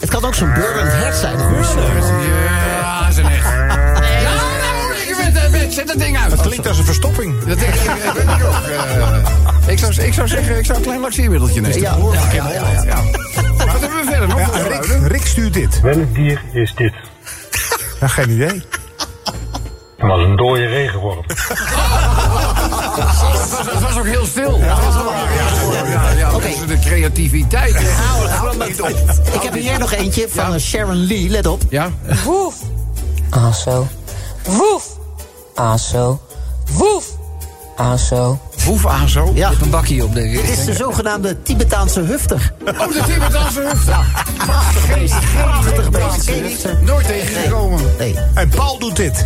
[0.00, 1.38] Het kan ook zo'n burgerend hert zijn.
[1.38, 3.44] Ja, ze echt.
[3.44, 6.32] Ja, nou, ik weet het, weet- zet dat ding uit.
[6.32, 7.44] Het klinkt als een verstopping.
[7.44, 9.15] Dat denk ik, weet ik ook.
[9.66, 11.80] Ik, zou, ik zou zeggen, ik zou een klein laxeermiddeltje nemen.
[11.80, 11.96] Ja,
[12.32, 13.02] ja, ja, ja, ja.
[13.56, 14.68] Wat hebben we verder nog?
[14.68, 15.08] Rick?
[15.08, 15.80] Rick stuurt dit.
[15.80, 16.92] Welk dier is dit?
[18.00, 18.62] Ja, geen idee.
[19.98, 21.24] Dat was een dode regenworm.
[22.96, 24.58] Het was, het was ook heel stil.
[24.58, 24.78] Ja,
[25.88, 26.42] ja, ja, Oké.
[26.48, 27.74] mensen de creativiteit.
[27.92, 28.88] Hou, hou hem op.
[29.34, 31.28] Ik heb hier nog eentje van eh, Sharon Lee.
[31.28, 31.62] Let op.
[31.68, 31.90] Ja?
[32.24, 32.54] Woef.
[33.30, 33.86] Ah zo.
[34.44, 34.84] Woef.
[35.54, 36.20] Ah zo.
[36.72, 37.04] Woef.
[37.76, 37.96] Ah
[38.66, 39.32] Woef aan zo.
[39.34, 39.52] Ja.
[39.62, 40.40] Een bakje op, denk ik.
[40.40, 42.52] Het is de zogenaamde Tibetaanse hufter.
[42.64, 43.92] Oh, de Tibetaanse hufte.
[44.36, 45.14] Prachtig beest.
[45.90, 46.62] Prachtig beest.
[46.62, 46.76] Je?
[46.80, 47.80] Nooit tegengekomen.
[47.98, 48.14] Nee.
[48.34, 49.24] En Paul doet dit.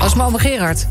[0.00, 0.86] Als Malme Gerard.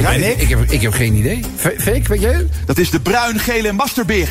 [0.00, 1.44] Ja, ik, ik, heb, ik heb geen idee.
[1.56, 2.48] Fake, weet jij het?
[2.66, 4.28] Dat is de bruin-gele masterbeer.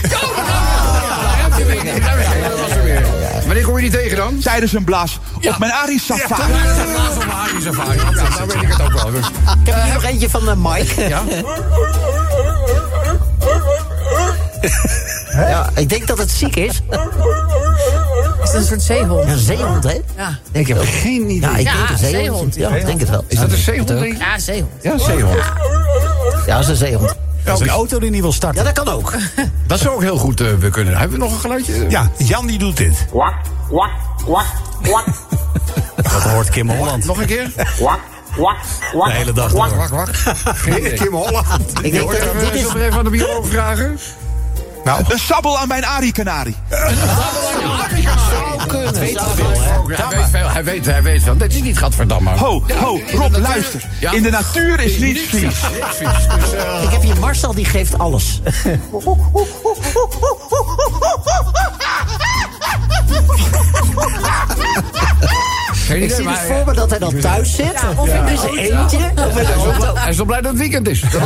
[3.46, 4.40] Wanneer kom je die tegen dan?
[4.40, 6.52] Tijdens een blaas op mijn Ari Safari.
[6.54, 7.98] Laatst op Arie Safari.
[7.98, 9.12] Ja, nou weet ik het ook wel.
[9.12, 9.28] Dus.
[9.28, 9.34] Ik
[9.74, 11.08] heb hier nog eentje van eh, Mike.
[11.08, 11.22] Ja?
[15.36, 16.82] Ja, ik denk dat het ziek is.
[18.44, 19.30] Is dat een soort zeehond?
[19.30, 20.00] Een zeehond, hè?
[20.18, 20.38] Ja.
[20.52, 21.50] Ik heb geen idee.
[21.52, 22.54] Ja, ik Ja, denk een zeehond.
[22.54, 22.56] zeehond.
[22.56, 23.24] Ja, ik denk het wel.
[23.28, 23.90] Is dat een zeehond?
[23.90, 24.72] Ja, zeehond.
[24.82, 25.36] Ja, zeehond.
[26.46, 27.16] Ja, dat is een zeehond.
[27.54, 28.64] Is een auto die niet wil Ja, starten.
[28.64, 29.14] dat kan ook.
[29.68, 30.98] Dat zou ook heel goed eh, we kunnen.
[30.98, 31.86] Hebben we nog een geluidje?
[31.90, 33.06] Ja, Jan die doet dit.
[33.10, 33.34] Kwak,
[33.68, 33.90] kwak,
[34.26, 34.46] kwak,
[34.82, 35.06] kwak,
[36.14, 37.06] Dat hoort Kim Holland.
[37.06, 37.52] Nog een keer?
[37.78, 38.00] kwak,
[38.36, 38.58] kwak,
[38.92, 39.08] kwak.
[39.08, 40.12] De hele dag wacht.
[40.44, 40.94] Geen idee.
[40.94, 41.46] Kim Holland.
[41.82, 42.74] Ik denk dat dit is...
[42.74, 44.00] Even aan de bioloog vragen?
[44.86, 46.56] Nou, Een sabbel aan mijn Ari Canari.
[46.70, 46.94] Zou
[48.68, 49.18] kunnen.
[49.18, 49.36] Oh,
[49.88, 51.38] hij weet veel, hij weet, hij weet veel.
[51.38, 52.30] Dat is niet gadverdamme.
[52.30, 53.84] Ho, ho, Rob, luister.
[54.12, 55.42] In de natuur is niets vies.
[55.42, 55.62] Dus,
[56.54, 58.42] eh, Ik heb hier Marcel, die geeft alles.
[65.86, 67.84] geen Ik idee, zie dus maar, voor me dat hij dan thuis zit.
[67.98, 68.98] Of in zijn eentje.
[69.94, 71.02] Hij is wel blij dat het weekend is.
[71.02, 71.10] Ik.
[71.12, 71.26] Zullen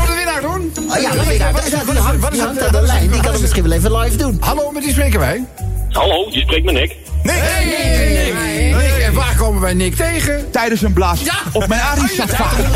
[0.00, 0.72] we de winnaar doen?
[0.90, 1.52] Oh ja, de winnaar.
[1.52, 2.72] Wat is het?
[2.72, 3.10] De lijn.
[3.10, 4.36] Die kan het misschien wel even live doen.
[4.40, 5.44] Hallo, met wie spreken wij?
[5.90, 6.96] Hallo, je spreekt met Nick.
[7.22, 7.36] nee.
[7.38, 8.74] Hey, Nick.
[8.74, 9.02] Nick.
[9.02, 10.50] En waar komen wij Nick tegen?
[10.50, 11.20] Tijdens een blaas
[11.52, 12.62] op mijn Ari Safari.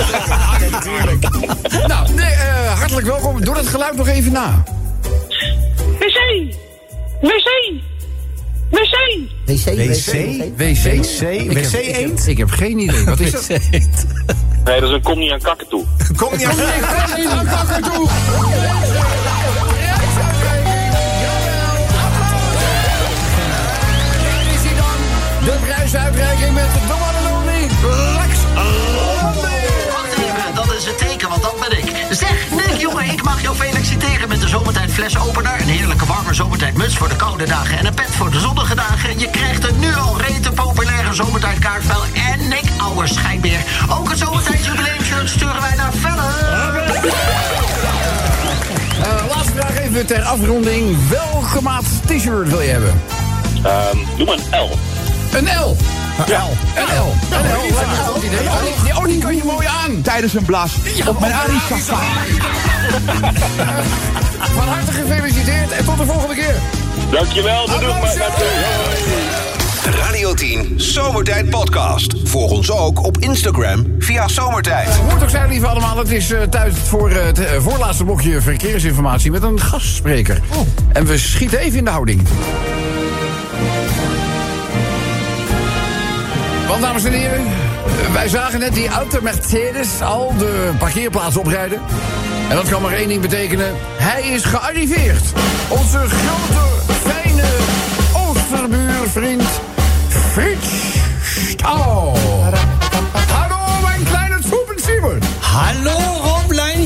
[1.86, 3.44] Nou, nee, eh, hartelijk welkom.
[3.44, 4.62] Doe dat geluid nog even na.
[9.46, 9.64] Wc!
[9.64, 10.52] WC, WC?
[10.56, 10.84] WC?
[10.84, 11.20] WC?
[11.22, 12.26] Ik heb- WC ik heb- eend?
[12.26, 13.04] Ik heb geen idee.
[13.04, 13.48] Wat is dat?
[14.64, 15.84] Nee, dat is een kom niet aan kakken toe.
[16.16, 16.54] Kom niet aan.
[16.56, 18.08] Kom niet aan kakker toe.
[25.44, 27.62] De prijsuitreiking met de one and only
[28.16, 28.32] Lex
[32.14, 35.60] Zeg, Nick, jongen, ik mag jou feliciteren met de zomertijd flesopener.
[35.60, 39.18] Een heerlijke warme zomertijdmuts voor de koude dagen en een pet voor de zonnige dagen.
[39.18, 42.02] Je krijgt het nu al rete populaire zomertijdkaartspel.
[42.30, 43.60] En Nick, ouwe schijnbeer.
[43.90, 46.24] Ook het zomertijd jubileumshirt sturen wij naar verder.
[49.02, 51.08] Eh, laatste vraag even ter afronding.
[51.08, 53.02] Welke maat t-shirt wil je hebben?
[53.62, 54.78] Ehm, doe maar een L.
[55.32, 55.76] Een L.
[56.26, 56.42] Ja.
[56.42, 56.50] L.
[56.76, 57.16] Een L.
[57.62, 58.38] een goed idee.
[58.46, 60.02] Oh, die- Oh, kan je mooi aan.
[60.02, 60.72] Tijdens een blaas
[61.06, 62.38] op mijn Ari Safari.
[64.54, 66.54] Van harte gefeliciteerd en tot de volgende keer.
[67.10, 67.82] Dankjewel, maar.
[67.82, 68.16] jongens.
[70.00, 72.14] Radio 10 Zomertijd Podcast.
[72.24, 74.88] Volg ons ook op Instagram via Zomertijd.
[75.10, 78.40] Hoort ook zijn, lieve allemaal, het is eh, tijd voor eh, het eh, voorlaatste blokje
[78.40, 80.40] verkeersinformatie met een gastspreker.
[80.92, 82.22] En we schieten even in de houding.
[86.68, 87.46] Want, dames en heren,
[88.12, 91.80] wij zagen net die auto Mercedes al de parkeerplaats oprijden.
[92.48, 93.74] En dat kan maar één ding betekenen.
[93.96, 95.22] Hij is gearriveerd.
[95.68, 97.42] Onze grote, fijne
[98.12, 99.48] Oosterbuurvriend
[100.08, 100.68] Frits
[101.48, 102.16] Staal.
[103.32, 105.18] Hallo, mijn kleine Troepensieber.
[105.40, 106.23] Hallo,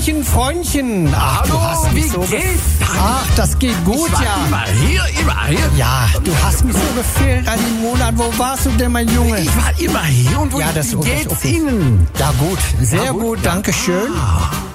[0.08, 1.14] Robleinchen, Freundchen.
[1.14, 2.62] Ach, Hallo, du hast mich wie so geht's?
[2.98, 4.36] Ach, das geht gut, Ich war ja.
[4.46, 5.70] immer hier, immer hier.
[5.76, 8.14] Ja, du hast mich so gefehlt an dem Monat.
[8.16, 9.38] Wo warst du denn, mein Junge?
[9.40, 11.56] Ich war immer hier und wo Ja, das geht's das okay.
[11.56, 12.06] Ihnen?
[12.18, 12.58] Ja, gut.
[12.80, 13.38] Sehr Ja, gut, gut.
[13.42, 14.10] danke schön.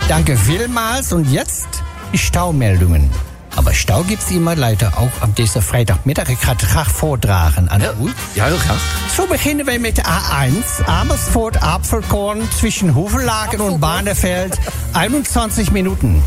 [0.08, 1.12] Danke vielmals.
[1.14, 1.68] Und jetzt
[2.14, 3.10] die Staumeldungen.
[3.56, 6.28] Aber Stau gibt's immer leider auch am deze Freitagmiddag.
[6.30, 8.12] Ik ga het graag voordragen aan u.
[8.34, 8.82] Ja, heel graag.
[9.16, 14.58] So beginnen wir mit A1, Amersfoort, Apfelkorn zwischen Huvelaken und Barneveld,
[14.94, 16.24] 21 Minuten.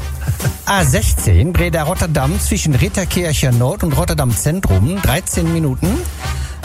[0.66, 5.88] A16, Breda Rotterdam zwischen Ritterkirche Nord und Rotterdam Zentrum, 13 Minuten.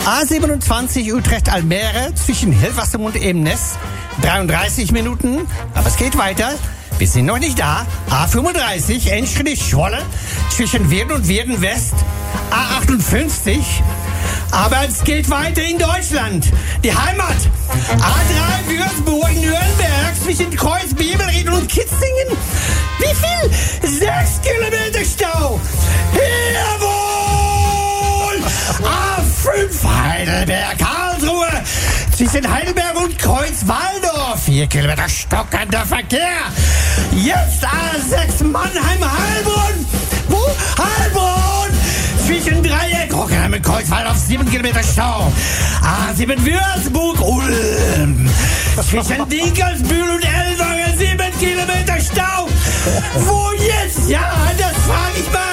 [0.04, 3.76] A27 Utrecht Almere zwischen Hilversum und Eemnes,
[4.22, 5.46] 33 Minuten.
[5.74, 6.50] Aber es geht weiter.
[7.02, 7.84] Wir sind noch nicht da.
[8.10, 9.98] A35 Enschede Schwolle
[10.50, 11.94] zwischen Werden und Werden West.
[12.52, 13.58] A58
[14.52, 16.52] aber es geht weiter in Deutschland.
[16.84, 17.34] Die Heimat.
[17.98, 22.36] A3 Würzburg, Nürnberg zwischen Kreuz, Bibelried und Kitzingen.
[22.98, 23.50] Wie viel?
[23.90, 25.60] Sechs Kilometer Stau.
[26.54, 28.36] Jawohl!
[28.84, 31.48] A5 Heidelberg, Karlsruhe.
[32.22, 34.44] Zwischen Heidelberg und Kreuz-Walldorf.
[34.44, 36.38] Vier Kilometer stockender Verkehr.
[37.16, 39.86] Jetzt A6 Mannheim, Heilbronn.
[40.28, 40.38] Wo?
[40.78, 41.70] Heilbronn.
[42.24, 45.32] Zwischen Dreieck, Hockenheim und Kreuzwaldorf, 7 Kilometer Stau.
[45.82, 48.30] A7 Würzburg, Ulm.
[48.88, 52.46] Zwischen Dinkelsbühl und Ellwangen, 7 Kilometer Stau.
[53.16, 54.08] Wo jetzt?
[54.08, 55.51] Ja, das frage ich mal.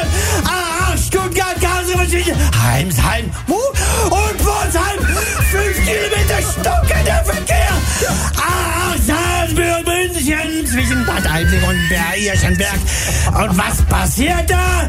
[1.29, 4.99] A8 Stuttgart, Karlsruhe, zwischen Heimsheim und Pforzheim,
[5.51, 7.69] 5 Kilometer stockender Verkehr.
[8.35, 12.79] A8 Salzburg, München, zwischen Bad Aibling und Berg-Irchenberg.
[13.27, 14.87] Und was passiert da?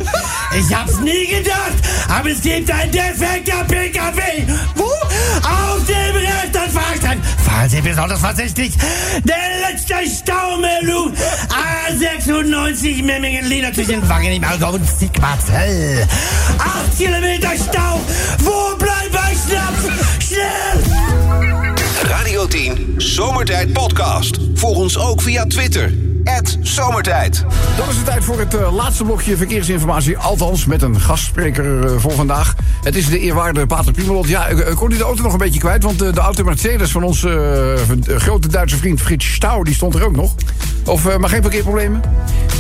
[0.59, 1.75] Ich hab's nie gedacht,
[2.09, 4.21] aber es gibt ein defekter PKW.
[4.75, 4.85] Wo?
[4.85, 7.25] Auf dem rechten Fahrstand.
[7.45, 8.73] Fahren Sie besonders vorsichtig.
[9.25, 11.13] Der letzte Staumeldung.
[11.91, 16.07] A96 Memmingen-Lieder zwischen Wangen im Allgäu und Sigmarzell.
[16.59, 18.01] Acht Kilometer Stau.
[19.47, 19.85] Schnaps?
[20.29, 20.83] Schnell!
[22.05, 24.50] Radio 10 Zomertijd Podcast.
[24.61, 25.95] Volg ons ook via Twitter.
[26.63, 27.45] Zomertijd.
[27.77, 30.19] Dan is het tijd voor het eh, laatste blokje verkeersinformatie.
[30.19, 32.55] Althans, met een gastspreker eh, voor vandaag.
[32.83, 34.29] Het is de eerwaarde Pater Piemelot.
[34.29, 35.83] Ja, ik, ik kon u de auto nog een beetje kwijt.
[35.83, 39.63] Want eh, de auto Mercedes van onze grote Duitse vriend Frits Stauw...
[39.63, 40.35] die stond er ook nog.
[40.85, 42.03] Of, eh, maar geen parkeerproblemen?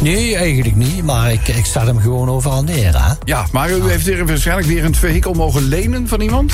[0.03, 1.05] Nee, eigenlijk niet.
[1.05, 3.13] Maar ik, ik zet hem gewoon overal neer, hè.
[3.25, 6.53] Ja, maar u heeft er waarschijnlijk weer een vehikel mogen lenen van iemand?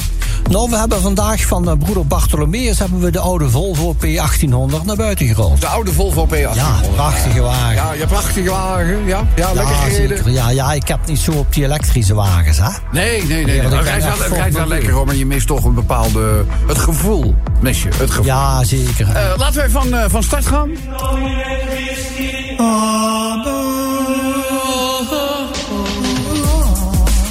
[0.48, 2.78] Nou, we hebben vandaag van eh, broeder Bartholomeus...
[2.78, 5.60] hebben we de oude Volvo P1800 naar buiten gerold.
[5.60, 6.54] De oude Volvo P1800.
[6.54, 7.74] Ja, prachtige wagen.
[7.74, 9.06] Ja, je prachtige wagen.
[9.06, 10.16] Ja, ja, lekker ja, gereden.
[10.16, 10.32] zeker.
[10.32, 12.68] Ja, ja, ik heb niet zo op die elektrische wagens, hè.
[12.92, 13.54] Nee, nee, nee.
[13.54, 16.44] Ja, want het rijdt wel, rijdt wel lekker hoor, maar je mist toch een bepaalde...
[16.66, 18.24] Het gevoel, mis je, het gevoel.
[18.24, 19.08] Ja, zeker.
[19.08, 20.70] Eh, laten wij van, eh, van start gaan.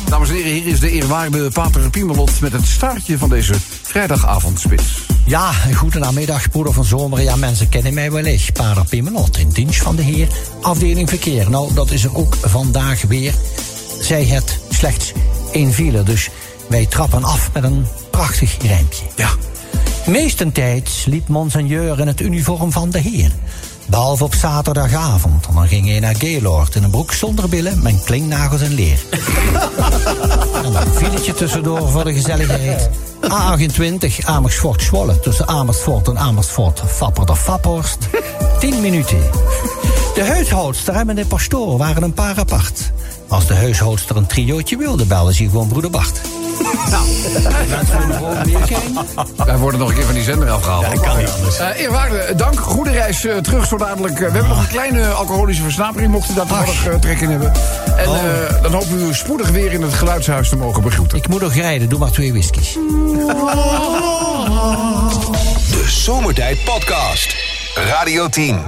[0.09, 2.39] Dames en heren, hier is de eerwaarde Pater Piemelot...
[2.41, 5.05] met het startje van deze vrijdagavondspits.
[5.25, 7.21] Ja, goedenamiddag, broeder van Zomer.
[7.21, 8.53] Ja, mensen kennen mij wellicht.
[8.53, 10.27] Pater Pimenot, in dienst van de Heer,
[10.61, 11.49] afdeling verkeer.
[11.49, 13.33] Nou, dat is er ook vandaag weer.
[14.01, 15.11] Zij het slechts
[15.51, 16.29] één file, dus
[16.67, 19.05] wij trappen af met een prachtig rijmpje.
[19.15, 19.29] Ja.
[20.05, 23.31] Meestentijds liep monseigneur in het uniform van de Heer.
[23.87, 25.47] Behalve op zaterdagavond.
[25.53, 28.99] Dan ging hij naar Gaylord in een broek zonder billen, met klinknagels en leer.
[30.63, 32.89] en dan filetje tussendoor voor de gezelligheid.
[33.23, 38.09] A28 Amersfoort Zwolle tussen Amersfoort en Amersfoort Fapper de Faphorst.
[38.59, 39.19] 10 minuten.
[40.13, 42.91] De huishoudster en de pastoor waren een paar apart.
[43.27, 46.21] Als de huishoudster een triootje wilde, belde ze gewoon broeder Bart.
[46.89, 47.05] Nou,
[49.45, 50.83] Wij worden nog een keer van die zender afgehaald.
[50.85, 51.57] Ja, dat kan niet anders.
[51.57, 52.59] Eh, eerwaarde, dank.
[52.59, 54.13] Goede reis eh, terug zo dadelijk.
[54.13, 57.29] Eh, we hebben nog een kleine alcoholische versnapering, mocht u daar toevallig eh, trek in
[57.29, 57.51] hebben.
[57.97, 58.15] En Oh.
[58.17, 61.17] eh, dan hopen we u spoedig weer in het geluidshuis te mogen begroeten.
[61.17, 62.73] Ik moet nog rijden, doe maar twee whiskies.
[65.69, 67.35] De Zomertijd Podcast.
[67.75, 68.59] Radio 10.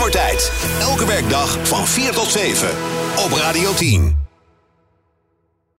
[0.00, 0.52] Zomertijd.
[0.80, 2.68] Elke werkdag van 4 tot 7.
[3.16, 4.19] Op Radio 10.